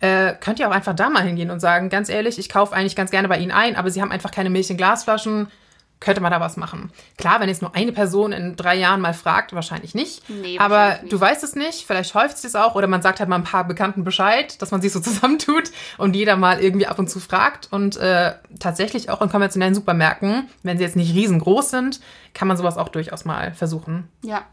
[0.00, 2.96] Äh, könnt ihr auch einfach da mal hingehen und sagen, ganz ehrlich, ich kaufe eigentlich
[2.96, 5.48] ganz gerne bei Ihnen ein, aber Sie haben einfach keine Milch in Glasflaschen
[6.00, 6.90] könnte man da was machen.
[7.16, 10.28] Klar, wenn jetzt nur eine Person in drei Jahren mal fragt, wahrscheinlich nicht.
[10.28, 11.12] Nee, aber wahrscheinlich nicht.
[11.12, 13.64] du weißt es nicht, vielleicht häuft es auch oder man sagt halt mal ein paar
[13.64, 17.68] Bekannten Bescheid, dass man sich so zusammentut und jeder mal irgendwie ab und zu fragt.
[17.70, 22.00] Und äh, tatsächlich auch in konventionellen Supermärkten, wenn sie jetzt nicht riesengroß sind,
[22.34, 24.08] kann man sowas auch durchaus mal versuchen.
[24.22, 24.44] Ja,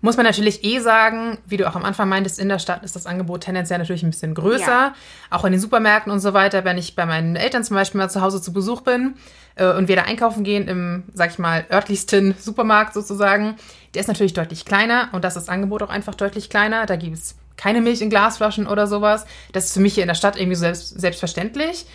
[0.00, 2.94] muss man natürlich eh sagen, wie du auch am Anfang meintest, in der Stadt ist
[2.94, 4.66] das Angebot tendenziell natürlich ein bisschen größer.
[4.66, 4.94] Ja.
[5.30, 6.64] Auch in den Supermärkten und so weiter.
[6.64, 9.14] Wenn ich bei meinen Eltern zum Beispiel mal zu Hause zu Besuch bin
[9.56, 13.56] äh, und wir da einkaufen gehen im, sag ich mal, örtlichsten Supermarkt sozusagen,
[13.94, 16.86] der ist natürlich deutlich kleiner und das ist das Angebot auch einfach deutlich kleiner.
[16.86, 19.26] Da gibt es keine Milch in Glasflaschen oder sowas.
[19.52, 21.86] Das ist für mich hier in der Stadt irgendwie so selbst, selbstverständlich.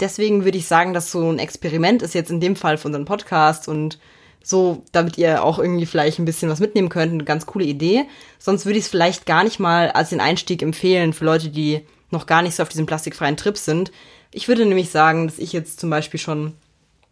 [0.00, 3.04] deswegen würde ich sagen, dass so ein Experiment ist jetzt in dem Fall für unseren
[3.04, 3.98] Podcast und
[4.42, 8.04] so, damit ihr auch irgendwie vielleicht ein bisschen was mitnehmen könnt, eine ganz coole Idee.
[8.38, 11.80] Sonst würde ich es vielleicht gar nicht mal als den Einstieg empfehlen für Leute, die
[12.10, 13.90] noch gar nicht so auf diesem plastikfreien Trip sind.
[14.30, 16.54] Ich würde nämlich sagen, dass ich jetzt zum Beispiel schon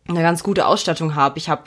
[0.08, 1.38] eine ganz gute Ausstattung habe.
[1.38, 1.64] Ich habe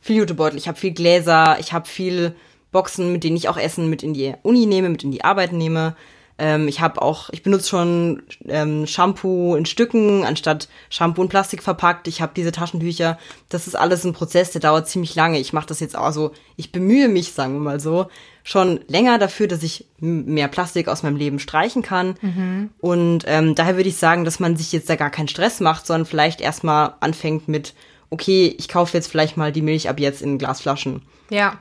[0.00, 2.34] viel Jutebeutel, ich habe viel Gläser, ich habe viel
[2.70, 5.52] Boxen, mit denen ich auch Essen mit in die Uni nehme, mit in die Arbeit
[5.52, 5.96] nehme.
[6.38, 11.62] Ähm, ich habe auch, ich benutze schon ähm, Shampoo in Stücken anstatt Shampoo in Plastik
[11.62, 12.06] verpackt.
[12.06, 13.18] Ich habe diese Taschentücher.
[13.48, 15.40] Das ist alles ein Prozess, der dauert ziemlich lange.
[15.40, 16.30] Ich mache das jetzt auch so.
[16.56, 18.06] Ich bemühe mich, sagen wir mal so,
[18.44, 22.14] schon länger dafür, dass ich mehr Plastik aus meinem Leben streichen kann.
[22.22, 22.70] Mhm.
[22.78, 25.86] Und ähm, daher würde ich sagen, dass man sich jetzt da gar keinen Stress macht,
[25.86, 27.74] sondern vielleicht erstmal anfängt mit,
[28.10, 31.02] okay, ich kaufe jetzt vielleicht mal die Milch ab jetzt in Glasflaschen.
[31.30, 31.58] Ja.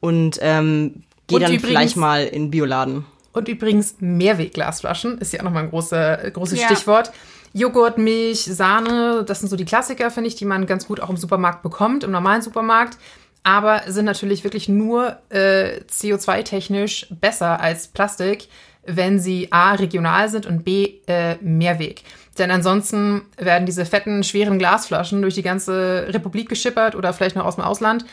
[0.00, 3.06] Und ähm, gehe dann übrigens, vielleicht mal in Bioladen.
[3.32, 6.66] Und übrigens Mehrwegglasflaschen ist ja auch nochmal ein große, großes Ja.
[6.66, 7.12] Stichwort.
[7.52, 11.10] Joghurt, Milch, Sahne, das sind so die Klassiker, finde ich, die man ganz gut auch
[11.10, 12.98] im Supermarkt bekommt, im normalen Supermarkt.
[13.42, 18.48] Aber sind natürlich wirklich nur äh, CO2-technisch besser als Plastik,
[18.84, 22.02] wenn sie A, regional sind und B, äh, Mehrweg.
[22.38, 27.44] Denn ansonsten werden diese fetten, schweren Glasflaschen durch die ganze Republik geschippert oder vielleicht noch
[27.44, 28.04] aus dem Ausland.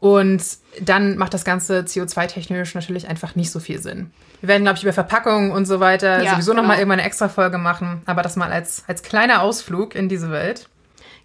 [0.00, 0.42] Und
[0.80, 4.10] dann macht das Ganze CO2-technisch natürlich einfach nicht so viel Sinn.
[4.40, 6.62] Wir werden, glaube ich, über Verpackungen und so weiter Ja, sowieso genau.
[6.62, 8.02] nochmal irgendwann eine extra Folge machen.
[8.06, 10.68] Aber das mal als, als kleiner Ausflug in diese Welt.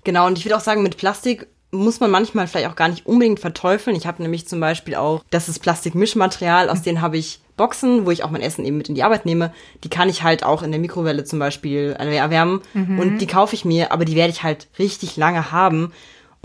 [0.04, 3.06] Genau, und ich würde auch sagen, mit Plastik muss man manchmal vielleicht auch gar nicht
[3.06, 3.96] unbedingt verteufeln.
[3.96, 8.12] Ich habe nämlich zum Beispiel auch, das ist Plastikmischmaterial, aus denen habe ich Boxen, wo
[8.12, 9.54] ich auch mein Essen eben mit in die Arbeit nehme.
[9.84, 13.64] Die kann ich halt auch in der Mikrowelle zum Beispiel erwärmen und die kaufe ich
[13.64, 15.94] mir, aber die werde ich halt richtig lange haben.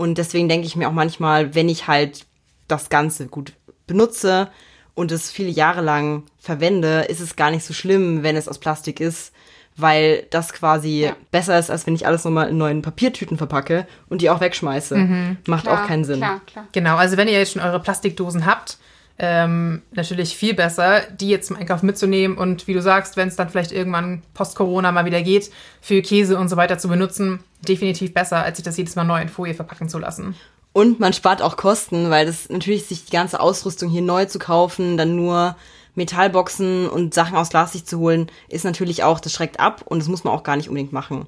[0.01, 2.25] Und deswegen denke ich mir auch manchmal, wenn ich halt
[2.67, 3.53] das Ganze gut
[3.85, 4.49] benutze
[4.95, 8.57] und es viele Jahre lang verwende, ist es gar nicht so schlimm, wenn es aus
[8.57, 9.31] Plastik ist,
[9.77, 11.15] weil das quasi Ja.
[11.29, 15.37] besser ist, als wenn ich alles nochmal in neuen Papiertüten verpacke und die auch wegschmeiße.
[15.45, 16.17] Macht auch keinen Sinn.
[16.17, 16.67] Klar, klar.
[16.71, 18.79] Genau, also wenn ihr jetzt schon eure Plastikdosen habt,
[19.23, 23.35] ähm, natürlich viel besser, die jetzt zum Einkauf mitzunehmen und wie du sagst, wenn es
[23.35, 28.15] dann vielleicht irgendwann post-Corona mal wieder geht, für Käse und so weiter zu benutzen, definitiv
[28.15, 30.35] besser, als sich das jedes Mal neu in Folie verpacken zu lassen.
[30.73, 34.39] Und man spart auch Kosten, weil das natürlich sich die ganze Ausrüstung hier neu zu
[34.39, 35.55] kaufen, dann nur
[35.93, 39.99] Metallboxen und Sachen aus Glas sich zu holen, ist natürlich auch, das schreckt ab und
[39.99, 41.27] das muss man auch gar nicht unbedingt machen.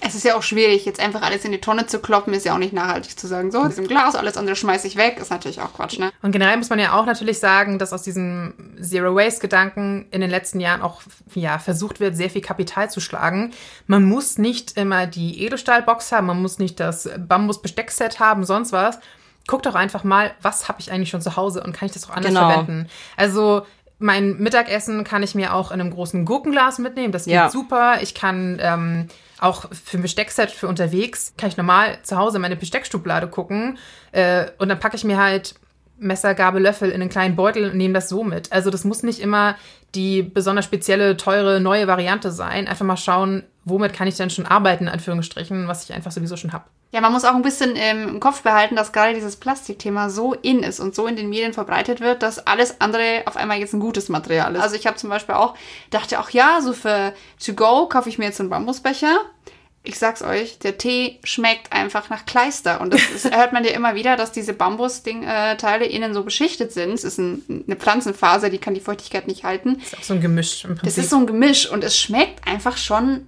[0.00, 2.54] Es ist ja auch schwierig, jetzt einfach alles in die Tonne zu kloppen, ist ja
[2.54, 5.18] auch nicht nachhaltig zu sagen, so, das ist im Glas, alles andere schmeiße ich weg,
[5.20, 6.12] ist natürlich auch Quatsch, ne?
[6.22, 10.60] Und generell muss man ja auch natürlich sagen, dass aus diesem Zero-Waste-Gedanken in den letzten
[10.60, 11.02] Jahren auch
[11.34, 13.52] ja, versucht wird, sehr viel Kapital zu schlagen.
[13.86, 18.98] Man muss nicht immer die Edelstahlbox haben, man muss nicht das Bambus-Besteckset haben, sonst was.
[19.46, 22.04] Guck doch einfach mal, was habe ich eigentlich schon zu Hause und kann ich das
[22.08, 22.48] auch anders Genau.
[22.50, 22.88] verwenden.
[23.16, 23.64] Also
[23.98, 27.12] mein Mittagessen kann ich mir auch in einem großen Gurkenglas mitnehmen.
[27.12, 27.48] Das geht Ja.
[27.50, 27.98] super.
[28.02, 32.42] Ich kann ähm, auch für ein Besteckset für unterwegs, kann ich normal zu Hause in
[32.42, 33.78] meine Besteckschublade gucken.
[34.12, 35.54] Äh, und dann packe ich mir halt
[35.98, 38.52] Messer, Gabel, Löffel in einen kleinen Beutel und nehme das so mit.
[38.52, 39.56] Also das muss nicht immer
[39.94, 42.68] die besonders spezielle, teure, neue Variante sein.
[42.68, 46.36] Einfach mal schauen, womit kann ich denn schon arbeiten, in Anführungsstrichen, was ich einfach sowieso
[46.36, 46.64] schon habe.
[46.92, 50.62] Ja, man muss auch ein bisschen im Kopf behalten, dass gerade dieses Plastikthema so in
[50.62, 53.80] ist und so in den Medien verbreitet wird, dass alles andere auf einmal jetzt ein
[53.80, 54.62] gutes Material ist.
[54.62, 55.54] Also ich habe zum Beispiel auch,
[55.90, 57.12] dachte auch, ja, so für
[57.44, 59.18] to go kaufe ich mir jetzt einen Bambusbecher.
[59.86, 62.80] Ich sag's euch, der Tee schmeckt einfach nach Kleister.
[62.80, 66.92] Und das, das hört man ja immer wieder, dass diese Bambus-Teile innen so beschichtet sind.
[66.92, 69.78] Es ist ein, eine Pflanzenfaser, die kann die Feuchtigkeit nicht halten.
[69.78, 70.84] Das ist auch so ein Gemisch im Prinzip.
[70.84, 73.26] Das ist so ein Gemisch und es schmeckt einfach schon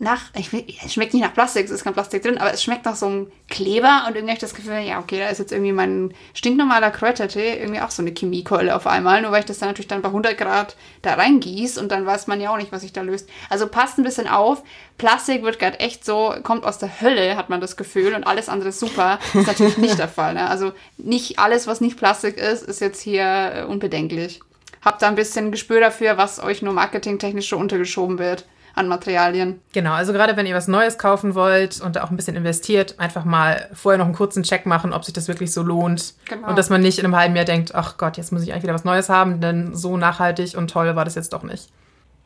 [0.00, 2.62] nach, ich will, es schmeckt nicht nach Plastik, es ist kein Plastik drin, aber es
[2.62, 5.38] schmeckt nach so einem Kleber und irgendwie habe ich das Gefühl, ja, okay, da ist
[5.38, 9.46] jetzt irgendwie mein stinknormaler Kräutertee irgendwie auch so eine Chemiekeule auf einmal, nur weil ich
[9.46, 12.56] das dann natürlich dann bei 100 Grad da reingieße und dann weiß man ja auch
[12.56, 13.28] nicht, was sich da löst.
[13.50, 14.62] Also passt ein bisschen auf,
[14.96, 18.48] Plastik wird gerade echt so, kommt aus der Hölle, hat man das Gefühl und alles
[18.48, 20.32] andere ist super, ist natürlich nicht der Fall.
[20.32, 20.48] Ne?
[20.48, 24.40] Also nicht alles, was nicht Plastik ist, ist jetzt hier äh, unbedenklich.
[24.82, 29.60] Habt da ein bisschen Gespür dafür, was euch nur marketingtechnisch schon untergeschoben wird an Materialien.
[29.72, 32.98] Genau, also gerade wenn ihr was Neues kaufen wollt und da auch ein bisschen investiert,
[32.98, 36.14] einfach mal vorher noch einen kurzen Check machen, ob sich das wirklich so lohnt.
[36.28, 36.48] Genau.
[36.48, 38.64] Und dass man nicht in einem halben Jahr denkt, ach Gott, jetzt muss ich eigentlich
[38.64, 41.68] wieder was Neues haben, denn so nachhaltig und toll war das jetzt doch nicht.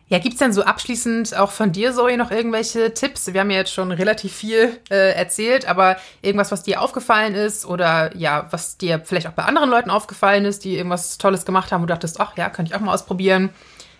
[0.09, 3.33] Ja, gibt's denn so abschließend auch von dir, Zoe, noch irgendwelche Tipps?
[3.33, 7.65] Wir haben ja jetzt schon relativ viel äh, erzählt, aber irgendwas, was dir aufgefallen ist
[7.65, 11.73] oder ja, was dir vielleicht auch bei anderen Leuten aufgefallen ist, die irgendwas Tolles gemacht
[11.73, 13.49] haben, wo du dachtest, ach ja, könnte ich auch mal ausprobieren.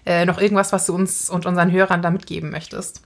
[0.07, 3.03] Äh, noch irgendwas, was du uns und unseren Hörern da mitgeben möchtest?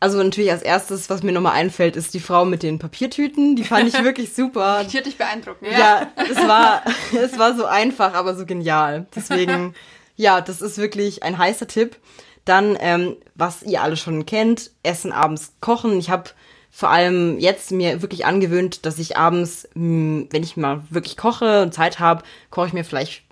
[0.00, 3.56] Also natürlich als erstes, was mir nochmal einfällt, ist die Frau mit den Papiertüten.
[3.56, 4.84] Die fand ich wirklich super.
[4.84, 5.62] Die hat dich beeindruckt.
[5.62, 6.82] Ja, es war,
[7.18, 9.06] es war so einfach, aber so genial.
[9.16, 9.74] Deswegen,
[10.16, 11.96] ja, das ist wirklich ein heißer Tipp.
[12.44, 15.98] Dann, ähm, was ihr alle schon kennt, Essen abends kochen.
[15.98, 16.30] Ich habe
[16.70, 21.62] vor allem jetzt mir wirklich angewöhnt, dass ich abends, mh, wenn ich mal wirklich koche
[21.62, 23.22] und Zeit habe, koche ich mir vielleicht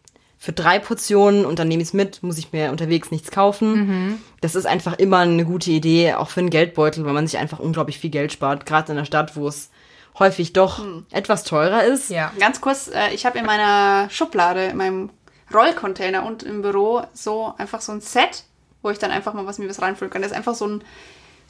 [0.42, 4.20] für drei Portionen und dann nehme ich es mit, muss ich mir unterwegs nichts kaufen.
[4.40, 7.60] Das ist einfach immer eine gute Idee, auch für einen Geldbeutel, weil man sich einfach
[7.60, 9.70] unglaublich viel Geld spart, gerade in der Stadt, wo es
[10.18, 12.10] häufig doch etwas teurer ist.
[12.10, 12.32] Ja.
[12.40, 15.10] Ganz kurz, äh, ich habe in meiner Schublade, in meinem
[15.54, 18.42] Rollcontainer und im Büro so einfach so ein Set,
[18.82, 20.22] wo ich dann einfach mal was mir was reinfüllen kann.
[20.22, 20.82] Das ist einfach so ein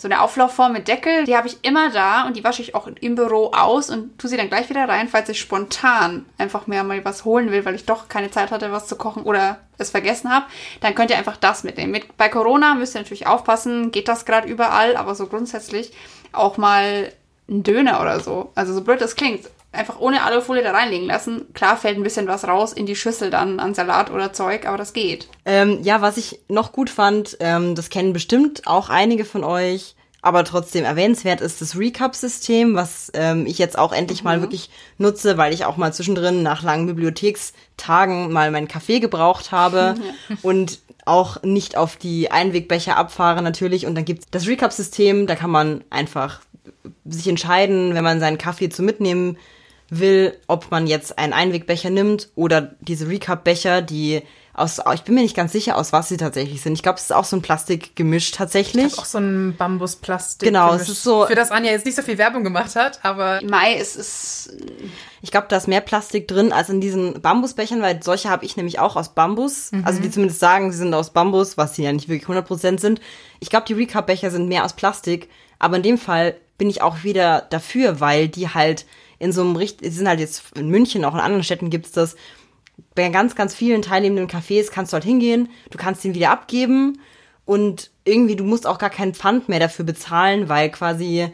[0.03, 2.88] so eine Auflaufform mit Deckel, die habe ich immer da und die wasche ich auch
[2.88, 6.83] im Büro aus und tue sie dann gleich wieder rein, falls ich spontan einfach mir
[6.83, 9.91] mal was holen will, weil ich doch keine Zeit hatte, was zu kochen oder es
[9.91, 10.47] vergessen habe.
[10.81, 11.93] Dann könnt ihr einfach das mitnehmen.
[11.93, 15.93] Mit, bei Corona müsst ihr natürlich aufpassen, geht das gerade überall, aber so grundsätzlich
[16.33, 17.12] auch mal
[17.49, 18.51] einen Döner oder so.
[18.57, 19.49] Also so blöd das klingt.
[19.73, 21.53] Einfach ohne Alufolie da reinlegen lassen.
[21.55, 24.77] Klar fällt ein bisschen was raus in die Schüssel dann an Salat oder Zeug, aber
[24.77, 25.29] das geht.
[25.47, 29.97] Ähm, ja, was ich noch gut fand, ähm, das kennen bestimmt auch einige von euch,
[30.21, 35.37] aber trotzdem erwähnenswert ist das Recap-System, was ähm, ich jetzt auch endlich mal wirklich nutze,
[35.37, 39.97] weil ich auch mal zwischendrin nach langen Bibliothekstagen mal meinen Kaffee gebraucht habe
[40.43, 43.85] und auch nicht auf die Einwegbecher abfahre natürlich.
[43.87, 46.41] Und dann gibt's das Recap-System, da kann man einfach
[47.05, 49.39] sich entscheiden, wenn man seinen Kaffee zu mitnehmen
[49.94, 54.22] will, ob man jetzt einen Einwegbecher nimmt oder diese Recap-Becher, die
[54.55, 56.74] aus, ich bin mir nicht ganz sicher, aus was sie tatsächlich sind.
[56.74, 58.98] Ich glaube, es ist auch so ein Plastikgemisch tatsächlich.
[58.98, 60.46] Auch so ein Bambusplastik.
[60.46, 63.40] Genau, es ist so- Für das Anja jetzt nicht so viel Werbung gemacht hat, aber
[63.42, 64.55] Mai ist es
[65.22, 68.57] Ich glaube, da ist mehr Plastik drin als in diesen Bambusbechern, weil solche habe ich
[68.57, 69.70] nämlich auch aus Bambus.
[69.85, 73.00] Also die zumindest sagen, sie sind aus Bambus, was sie ja nicht wirklich 100% sind.
[73.40, 75.28] Ich glaube, die Recap-Becher sind mehr aus Plastik.
[75.59, 78.85] Aber in dem Fall bin ich auch wieder dafür, weil die halt
[79.23, 81.93] in so einem Richt, sie sind halt jetzt in München, auch in anderen Städten gibt's
[81.93, 82.17] das.
[82.97, 86.99] Bei ganz, ganz vielen teilnehmenden Cafés kannst du halt hingehen, du kannst den wieder abgeben
[87.45, 91.29] und irgendwie, du musst auch gar keinen Pfand mehr dafür bezahlen, weil quasi,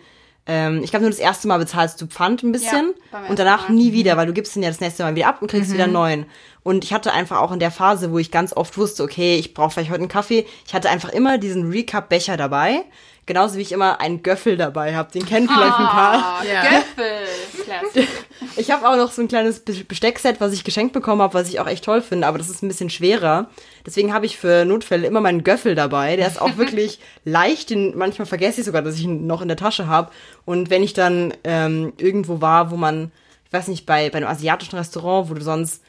[0.47, 3.71] ähm, ich glaube, nur das erste Mal bezahlst du Pfand ein bisschen beim und danach
[3.71, 3.75] Mal.
[3.75, 5.85] nie wieder, weil du gibst den ja das nächste Mal wieder ab und kriegst wieder
[5.85, 6.27] einen neuen.
[6.63, 9.55] Und ich hatte einfach auch in der Phase, wo ich ganz oft wusste, okay, ich
[9.55, 12.85] brauche vielleicht heute einen Kaffee, ich hatte einfach immer diesen Recap-Becher dabei.
[13.29, 15.13] Genauso wie ich immer einen Göffel dabei habe.
[15.13, 16.41] Den kennen vielleicht ein paar.
[16.41, 16.63] Ah, Ja.
[16.63, 18.07] Göffel.
[18.57, 21.49] Ich habe auch noch so ein kleines Be- Besteckset, was ich geschenkt bekommen habe, was
[21.49, 23.49] ich auch echt toll finde, aber das ist ein bisschen schwerer.
[23.87, 26.17] Deswegen habe ich für Notfälle immer meinen Göffel dabei.
[26.17, 27.71] Der ist auch wirklich leicht.
[27.71, 30.11] Den, manchmal vergesse ich sogar, dass ich ihn noch in der Tasche habe.
[30.45, 33.13] Und wenn ich dann ähm, irgendwo war, wo man,
[33.47, 35.83] ich weiß nicht, bei, bei einem asiatischen Restaurant, wo du sonst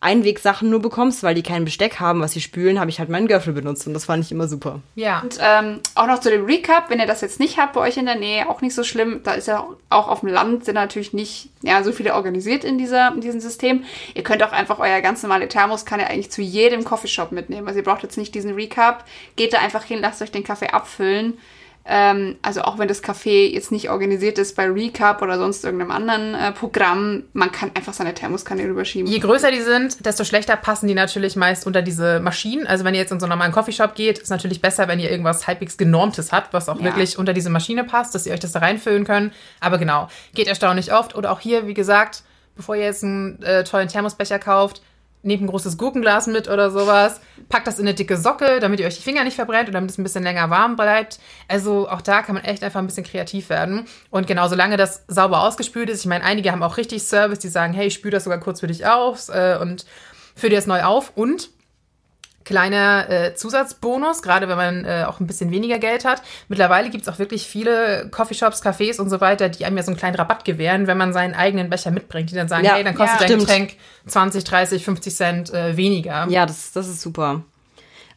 [0.00, 3.26] Einwegsachen nur bekommst, weil die kein Besteck haben, was sie spülen, habe ich halt meinen
[3.26, 4.80] Göffel benutzt und das fand ich immer super.
[4.94, 5.20] ja.
[5.20, 7.96] Und ähm, auch noch zu dem Recap, wenn ihr das jetzt nicht habt bei euch
[7.96, 9.20] in der Nähe, auch nicht so schlimm.
[9.24, 12.78] Da ist ja auch auf dem Land sind natürlich nicht ja, so viele organisiert in,
[12.78, 13.84] dieser, in diesem System.
[14.14, 17.66] Ihr könnt auch einfach euer ganz normale Thermoskanne eigentlich zu jedem Coffeeshop mitnehmen.
[17.66, 19.04] Also ihr braucht jetzt nicht diesen Recap.
[19.34, 21.38] Geht da einfach hin, lasst euch den Kaffee abfüllen.
[21.90, 25.90] Ähm, also auch wenn das Café jetzt nicht organisiert ist bei Recap oder sonst irgendeinem
[25.90, 29.10] anderen äh, Programm, man kann einfach seine Thermoskanne rüberschieben.
[29.10, 32.66] Je größer die sind, desto schlechter passen die natürlich meist unter diese Maschinen.
[32.66, 35.10] Also wenn ihr jetzt in so einen normalen Coffeeshop geht, ist natürlich besser, wenn ihr
[35.10, 36.84] irgendwas halbwegs genormtes habt, was auch Ja.
[36.84, 39.32] wirklich unter diese Maschine passt, dass ihr euch das da reinfüllen könnt.
[39.60, 41.16] Aber genau, geht erstaunlich oft.
[41.16, 42.22] Oder auch hier, wie gesagt,
[42.54, 44.82] bevor ihr jetzt einen äh, tollen Thermosbecher kauft,
[45.22, 48.86] nehmt ein großes Gurkenglas mit oder sowas, packt das in eine dicke Socke, damit ihr
[48.86, 51.18] euch die Finger nicht verbrennt und damit es ein bisschen länger warm bleibt.
[51.48, 53.86] Also auch da kann man echt einfach ein bisschen kreativ werden.
[54.10, 57.48] Und genau, solange das sauber ausgespült ist, ich meine, einige haben auch richtig Service, die
[57.48, 59.86] sagen, hey, ich spüle das sogar kurz für dich aus äh, und
[60.34, 61.12] fülle dir das neu auf.
[61.14, 61.50] Und
[62.44, 66.22] kleiner äh, Zusatzbonus, gerade wenn man äh, auch ein bisschen weniger Geld hat.
[66.48, 69.90] Mittlerweile gibt es auch wirklich viele Coffeeshops, Cafés und so weiter, die einem ja so
[69.90, 72.84] einen kleinen Rabatt gewähren, wenn man seinen eigenen Becher mitbringt, die dann sagen, Ja, hey,
[72.84, 73.26] dann kostet ja.
[73.26, 73.48] dein Stimmt.
[73.48, 76.26] Getränk 20, 30, 50 Cent äh, weniger.
[76.30, 77.42] Ja, das, das ist super.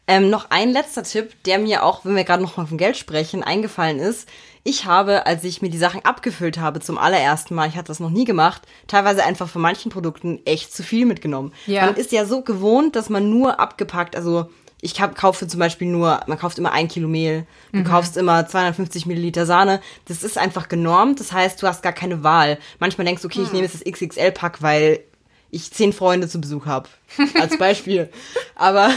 [0.08, 2.98] Ähm, noch ein letzter Tipp, der mir auch, wenn wir gerade noch mal von Geld
[2.98, 4.28] sprechen, eingefallen ist.
[4.64, 8.00] Ich habe, als ich mir die Sachen abgefüllt habe zum allerersten Mal, ich hatte das
[8.00, 11.52] noch nie gemacht, teilweise einfach von manchen Produkten echt zu viel mitgenommen.
[11.66, 11.86] Ja.
[11.88, 14.50] Man ist ja so gewohnt, dass man nur abgepackt, also
[14.82, 19.06] ich kaufe zum Beispiel nur, man kauft immer ein Kilo Mehl, du kaufst immer 250
[19.06, 19.80] Milliliter Sahne.
[20.06, 22.58] Das ist einfach genormt, das heißt, du hast gar keine Wahl.
[22.80, 25.02] Manchmal denkst du, okay, ich nehme jetzt das XXL-Pack, weil
[25.52, 26.90] ich zehn Freunde zu Besuch habe.
[27.40, 28.10] Als Beispiel.
[28.56, 28.90] aber,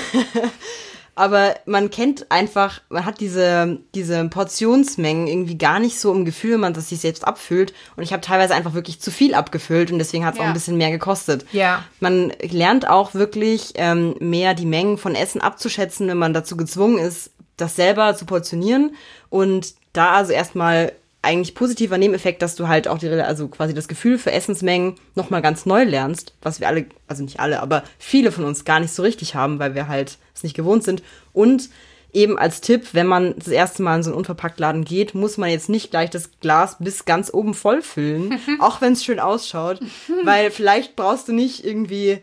[1.16, 6.58] aber man kennt einfach, man hat diese, diese Portionsmengen irgendwie gar nicht so im Gefühl,
[6.58, 7.72] man das sich selbst abfüllt.
[7.96, 10.48] Und ich habe teilweise einfach wirklich zu viel abgefüllt und deswegen hat es auch Ja.
[10.50, 11.44] ein bisschen mehr gekostet.
[11.52, 11.84] Ja.
[12.00, 16.98] Man lernt auch wirklich ähm, mehr die Mengen von Essen abzuschätzen, wenn man dazu gezwungen
[16.98, 18.94] ist, das selber zu portionieren.
[19.30, 20.92] Und da also erstmal
[21.24, 25.42] eigentlich positiver Nebeneffekt, dass du halt auch die, also quasi das Gefühl für Essensmengen nochmal
[25.42, 28.92] ganz neu lernst, was wir alle, also nicht alle, aber viele von uns gar nicht
[28.92, 31.02] so richtig haben, weil wir halt es nicht gewohnt sind.
[31.32, 31.70] Und
[32.12, 35.50] eben als Tipp, wenn man das erste Mal in so einen Unverpacktladen geht, muss man
[35.50, 39.80] jetzt nicht gleich das Glas bis ganz oben voll füllen, auch wenn es schön ausschaut,
[40.24, 42.18] weil vielleicht brauchst du nicht irgendwie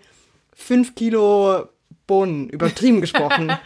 [0.53, 1.67] fünf Kilo
[2.07, 3.53] Bohnen, übertrieben gesprochen.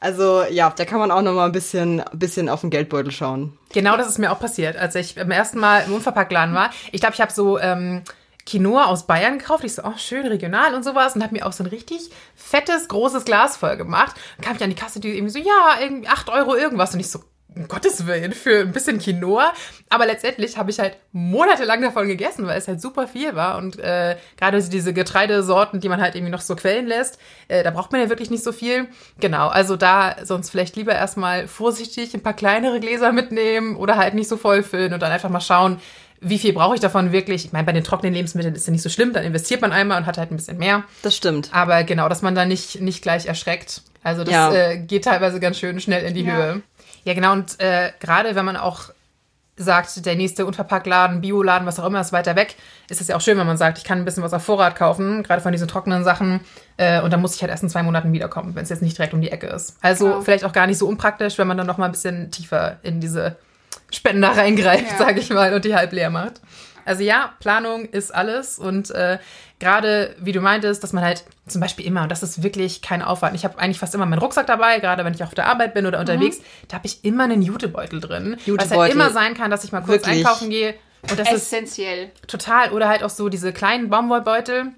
[0.00, 3.58] Also ja, da kann man auch noch mal ein bisschen, bisschen auf den Geldbeutel schauen.
[3.72, 6.70] Genau das ist mir auch passiert, als ich beim ersten Mal im Unverpacktladen war.
[6.92, 8.02] Ich glaube, ich habe so ähm,
[8.46, 9.64] Quinoa aus Bayern gekauft.
[9.64, 11.16] Ich so, oh, schön regional und sowas.
[11.16, 14.16] Und habe mir auch so ein richtig fettes, großes Glas voll gemacht.
[14.36, 16.94] Dann kam ich an die Kasse, die irgendwie so, ja, irgendwie 8 Euro irgendwas.
[16.94, 17.20] Und ich so,
[17.58, 19.52] um Gottes Willen, für ein bisschen Quinoa.
[19.90, 23.58] Aber letztendlich habe ich halt monatelang davon gegessen, weil es halt super viel war.
[23.58, 27.70] Und äh, gerade diese Getreidesorten, die man halt irgendwie noch so quellen lässt, äh, da
[27.70, 28.86] braucht man ja wirklich nicht so viel.
[29.20, 34.14] Genau, also da sonst vielleicht lieber erstmal vorsichtig ein paar kleinere Gläser mitnehmen oder halt
[34.14, 35.80] nicht so voll füllen und dann einfach mal schauen,
[36.20, 37.44] wie viel brauche ich davon wirklich?
[37.44, 39.98] Ich meine, bei den trockenen Lebensmitteln ist ja nicht so schlimm, dann investiert man einmal
[40.00, 40.82] und hat halt ein bisschen mehr.
[41.02, 41.50] Das stimmt.
[41.52, 43.82] Aber genau, dass man da nicht, nicht gleich erschreckt.
[44.02, 44.52] Also das Ja.
[44.52, 46.34] äh, geht teilweise ganz schön schnell in die Ja.
[46.36, 46.62] Höhe.
[47.08, 47.32] Ja, genau.
[47.32, 48.90] Und äh, gerade wenn man auch
[49.56, 52.54] sagt, der nächste Unverpacktladen, Bioladen, was auch immer, ist weiter weg,
[52.90, 54.76] ist es ja auch schön, wenn man sagt, ich kann ein bisschen was auf Vorrat
[54.76, 56.40] kaufen, gerade von diesen trockenen Sachen.
[56.76, 58.98] Äh, und dann muss ich halt erst in zwei Monaten wiederkommen, wenn es jetzt nicht
[58.98, 59.78] direkt um die Ecke ist.
[59.80, 60.20] Also Genau.
[60.20, 63.00] vielleicht auch gar nicht so unpraktisch, wenn man dann noch mal ein bisschen tiefer in
[63.00, 63.36] diese
[63.90, 64.98] Spender reingreift, Ja.
[64.98, 66.42] sage ich mal, und die halb leer macht.
[66.84, 69.18] Also ja, Planung ist alles und äh,
[69.58, 73.02] gerade wie du meintest, dass man halt zum Beispiel immer, und das ist wirklich kein
[73.02, 75.74] Aufwand, ich habe eigentlich fast immer meinen Rucksack dabei, gerade wenn ich auf der Arbeit
[75.74, 76.38] bin oder unterwegs,
[76.68, 78.36] da habe ich immer einen Jutebeutel drin.
[78.36, 78.94] Halt Jutebeutel.
[78.94, 80.24] immer sein kann, dass ich mal kurz Wirklich.
[80.26, 82.10] einkaufen gehe und das ist Essentiell.
[82.26, 84.72] total, oder halt auch so diese kleinen Baumwollbeutel.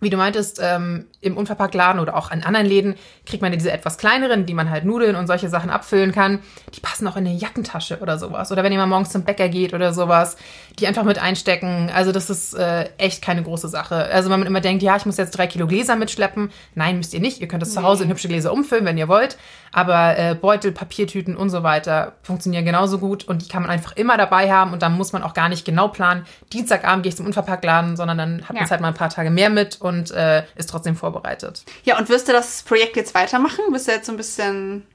[0.00, 2.94] Wie du meintest, ähm, im Unverpacktladen oder auch an anderen Läden
[3.26, 6.38] kriegt man ja diese etwas kleineren, die man halt Nudeln und solche Sachen abfüllen kann.
[6.74, 8.52] Die passen auch in eine Jackentasche oder sowas.
[8.52, 10.36] Oder wenn ihr mal morgens zum Bäcker geht oder sowas,
[10.78, 11.90] die einfach mit einstecken.
[11.92, 13.96] Also das ist äh, echt keine große Sache.
[14.04, 16.50] Also wenn man immer denkt, ja, ich muss jetzt drei Kilo Gläser mitschleppen.
[16.76, 17.40] Nein, müsst ihr nicht.
[17.40, 19.36] Ihr könnt es zu Hause in hübsche Gläser umfüllen, wenn ihr wollt.
[19.72, 23.96] Aber äh, Beutel, Papiertüten und so weiter funktionieren genauso gut und die kann man einfach
[23.96, 26.24] immer dabei haben und dann muss man auch gar nicht genau planen.
[26.52, 28.72] Dienstagabend gehe ich zum Unverpacktladen, sondern dann hat man es Ja.
[28.72, 31.64] halt mal ein paar Tage mehr mit und äh, ist trotzdem vorbereitet.
[31.84, 33.60] Ja, und wirst du das Projekt jetzt weitermachen?
[33.72, 34.86] Bist du jetzt so ein bisschen,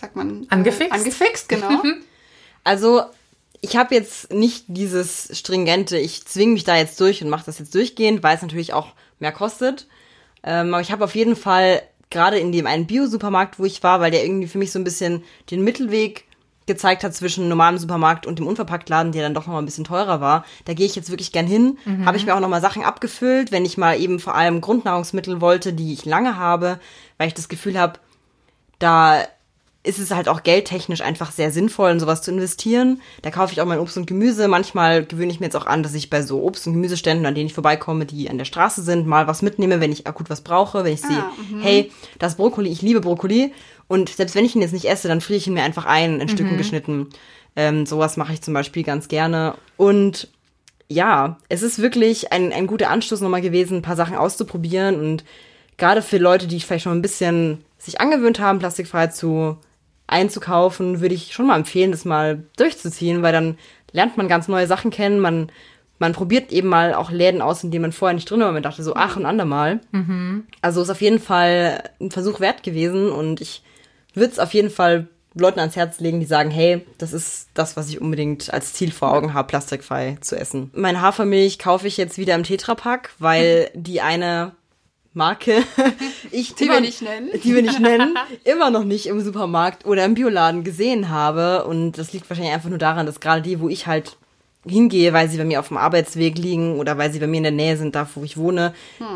[0.00, 0.92] sagt man, äh, Angefixt?
[0.92, 1.82] Angefixt, genau.
[2.64, 3.02] Also,
[3.60, 7.58] ich habe jetzt nicht dieses stringente, ich zwinge mich da jetzt durch und mache das
[7.58, 9.86] jetzt durchgehend, weil es natürlich auch mehr kostet.
[10.42, 14.00] Ähm, aber ich habe auf jeden Fall gerade in dem einen Bio-Supermarkt, wo ich war,
[14.00, 16.24] weil der irgendwie für mich so ein bisschen den Mittelweg
[16.66, 19.84] gezeigt hat zwischen normalem Supermarkt und dem Unverpacktladen, der dann doch noch mal ein bisschen
[19.84, 20.46] teurer war.
[20.64, 21.76] Da gehe ich jetzt wirklich gern hin.
[22.06, 25.40] Habe ich mir auch noch mal Sachen abgefüllt, wenn ich mal eben vor allem Grundnahrungsmittel
[25.42, 26.80] wollte, die ich lange habe,
[27.18, 28.00] weil ich das Gefühl habe,
[28.78, 29.24] da
[29.84, 33.02] ist es halt auch geldtechnisch einfach sehr sinnvoll, in sowas zu investieren.
[33.20, 34.48] Da kaufe ich auch mein Obst und Gemüse.
[34.48, 37.34] Manchmal gewöhne ich mir jetzt auch an, dass ich bei so Obst- und Gemüseständen, an
[37.34, 40.40] denen ich vorbeikomme, die an der Straße sind, mal was mitnehme, wenn ich akut was
[40.40, 41.24] brauche, wenn ich sehe,
[41.60, 43.52] hey, das Brokkoli, ich liebe Brokkoli.
[43.86, 46.18] Und selbst wenn ich ihn jetzt nicht esse, dann friere ich ihn mir einfach ein,
[46.18, 47.10] in Stücken geschnitten.
[47.54, 49.54] Ähm, sowas mache ich zum Beispiel ganz gerne.
[49.76, 50.28] Und
[50.88, 55.24] ja, es ist wirklich ein, ein guter Anstoß nochmal gewesen, ein paar Sachen auszuprobieren und
[55.76, 59.58] gerade für Leute, die vielleicht schon ein bisschen sich angewöhnt haben, plastikfrei zu
[60.06, 63.58] einzukaufen, würde ich schon mal empfehlen, das mal durchzuziehen, weil dann
[63.92, 65.50] lernt man ganz neue Sachen kennen, man,
[65.98, 68.62] man probiert eben mal auch Läden aus, in denen man vorher nicht drin war, man
[68.62, 69.80] dachte so, ach, ein andermal.
[70.60, 73.62] Also ist auf jeden Fall ein Versuch wert gewesen und ich
[74.14, 77.76] würde es auf jeden Fall Leuten ans Herz legen, die sagen, hey, das ist das,
[77.76, 80.70] was ich unbedingt als Ziel vor Augen habe, plastikfrei zu essen.
[80.74, 84.52] Meine Hafermilch kaufe ich jetzt wieder im Tetrapack, weil die eine
[85.14, 85.62] Marke,
[86.30, 87.30] ich Die immer- wir nicht nennen.
[87.42, 91.64] die wir nicht nennen, immer noch nicht im Supermarkt oder im Bioladen gesehen habe.
[91.64, 94.16] Und das liegt wahrscheinlich einfach nur daran, dass gerade die, wo ich halt
[94.66, 97.42] hingehe, weil sie bei mir auf dem Arbeitsweg liegen oder weil sie bei mir in
[97.44, 98.72] der Nähe sind, da wo ich wohne,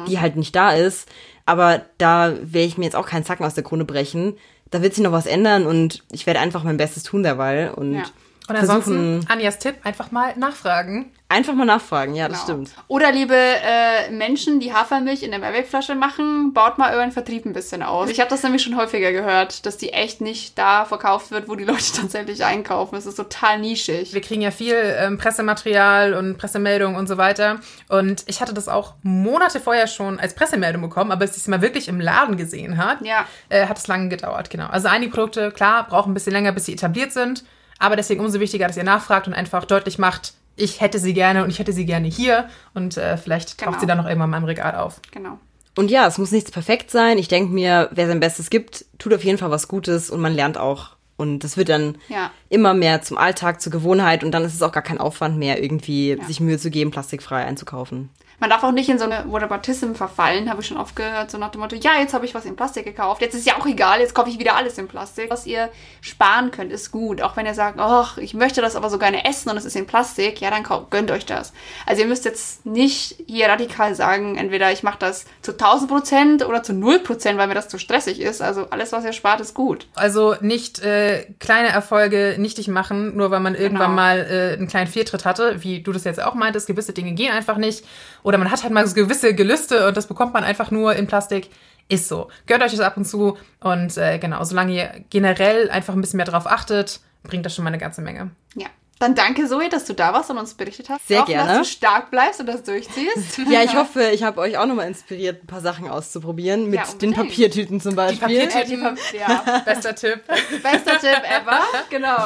[0.07, 1.09] die halt nicht da ist.
[1.46, 4.34] Aber da werde ich mir jetzt auch keinen Zacken aus der Krone brechen.
[4.70, 7.94] Da wird sich noch was ändern und ich werde einfach mein Bestes tun derweil und
[7.94, 8.05] Ja.
[8.49, 11.12] Und ansonsten, versuchen, Anjas Tipp, einfach mal nachfragen.
[11.28, 12.14] einfach mal nachfragen.
[12.14, 12.64] Ja, das Genau.
[12.64, 12.82] stimmt.
[12.88, 17.53] Oder liebe äh, Menschen, die Hafermilch in der Mehrwegflasche machen, baut mal euren Vertrieb ein
[17.53, 18.09] bisschen aus.
[18.09, 21.55] Ich habe das nämlich schon häufiger gehört, dass die echt nicht da verkauft wird, wo
[21.57, 22.94] die Leute tatsächlich einkaufen.
[22.94, 24.14] Das ist total nischig.
[24.14, 27.61] Wir kriegen ja viel ähm, Pressematerial und Pressemeldungen und so weiter.
[27.90, 31.49] Und ich hatte das auch Monate vorher schon als Pressemeldung bekommen, aber bis ich es
[31.49, 33.26] mal wirklich im Laden gesehen hat, Ja.
[33.51, 34.68] äh, hat es lange gedauert, genau.
[34.68, 37.44] Also einige Produkte, klar, brauchen ein bisschen länger, bis sie etabliert sind.
[37.78, 41.44] Aber deswegen umso wichtiger, dass ihr nachfragt und einfach deutlich macht, ich hätte sie gerne
[41.44, 42.48] und ich hätte sie gerne hier.
[42.74, 43.80] Und äh, vielleicht taucht Genau.
[43.80, 45.00] sie dann noch irgendwann mal im Regal auf.
[45.12, 45.38] Genau.
[45.76, 47.18] Und ja, es muss nichts perfekt sein.
[47.18, 50.34] Ich denke mir, wer sein Bestes gibt, tut auf jeden Fall was Gutes und man
[50.34, 50.96] lernt auch.
[51.18, 52.30] Und das wird dann Ja.
[52.48, 55.62] immer mehr zum Alltag, zur Gewohnheit und dann ist es auch gar kein Aufwand mehr,
[55.62, 58.08] irgendwie sich Mühe zu geben, plastikfrei einzukaufen.
[58.40, 61.38] Man darf auch nicht in so eine Whataboutism verfallen, habe ich schon oft gehört, so
[61.38, 63.66] nach dem Motto, ja, jetzt habe ich was in Plastik gekauft, jetzt ist ja auch
[63.66, 65.28] egal, jetzt kaufe ich wieder alles in Plastik.
[65.28, 67.20] Was ihr sparen könnt, ist gut.
[67.20, 69.74] Auch wenn ihr sagt, ach, ich möchte das aber so gerne essen und es ist
[69.74, 71.52] in Plastik, ja, dann gönnt euch das.
[71.84, 76.46] Also ihr müsst jetzt nicht hier radikal sagen, entweder ich mache das zu 1000 Prozent
[76.46, 78.40] oder zu 0 Prozent, weil mir das zu stressig ist.
[78.40, 79.88] Also alles, was ihr spart, ist gut.
[79.96, 81.07] Also nicht äh,
[81.40, 84.02] kleine Erfolge nichtig machen, nur weil man irgendwann Genau.
[84.02, 87.32] mal äh, einen kleinen Fehltritt hatte, wie du das jetzt auch meintest, gewisse Dinge gehen
[87.32, 87.84] einfach nicht.
[88.22, 91.06] Oder man hat halt mal so gewisse Gelüste und das bekommt man einfach nur in
[91.06, 91.50] Plastik.
[91.90, 92.28] Ist so.
[92.46, 93.38] Gönnt euch das ab und zu.
[93.61, 97.64] Und äh, genau, solange ihr generell einfach ein bisschen mehr drauf achtet, bringt das schon
[97.64, 98.30] mal eine ganze Menge.
[98.56, 98.66] Ja.
[99.01, 101.07] Dann danke, Zoe, dass du da warst und uns berichtet hast.
[101.07, 101.59] Sehr Hoffen, gerne.
[101.59, 103.38] dass du stark bleibst und das durchziehst.
[103.51, 106.66] Ja, ich hoffe, ich habe euch auch nochmal inspiriert, ein paar Sachen auszuprobieren.
[106.70, 107.14] Mit Ja, den.
[107.14, 108.18] Papiertüten zum Beispiel.
[108.20, 108.70] Papiertüten.
[108.70, 108.76] Die
[109.18, 109.62] Ver- ja.
[109.64, 110.20] Bester Tipp.
[110.62, 111.61] Bester Tipp ever.
[111.90, 112.16] Genau.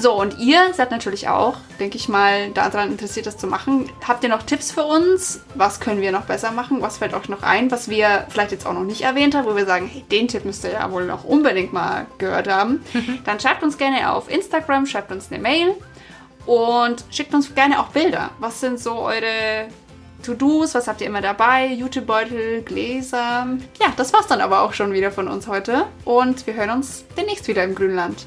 [0.00, 3.90] So, und ihr seid natürlich auch, denke ich mal, daran interessiert, das zu machen.
[4.06, 5.40] Habt ihr noch Tipps für uns?
[5.56, 6.80] Was können wir noch besser machen?
[6.82, 9.56] Was fällt euch noch ein, was wir vielleicht jetzt auch noch nicht erwähnt haben, wo
[9.56, 12.84] wir sagen, hey, den Tipp müsst ihr ja wohl noch unbedingt mal gehört haben?
[13.24, 15.74] Dann schreibt uns gerne auf Instagram, schreibt uns eine Mail
[16.46, 18.30] und schickt uns gerne auch Bilder.
[18.38, 19.66] Was sind so eure
[20.22, 20.76] To-Dos?
[20.76, 21.66] Was habt ihr immer dabei?
[21.66, 23.48] Jutebeutel, Gläser?
[23.80, 25.86] Ja, das war's dann aber auch schon wieder von uns heute.
[26.04, 28.26] Und wir hören uns demnächst wieder im Grünland.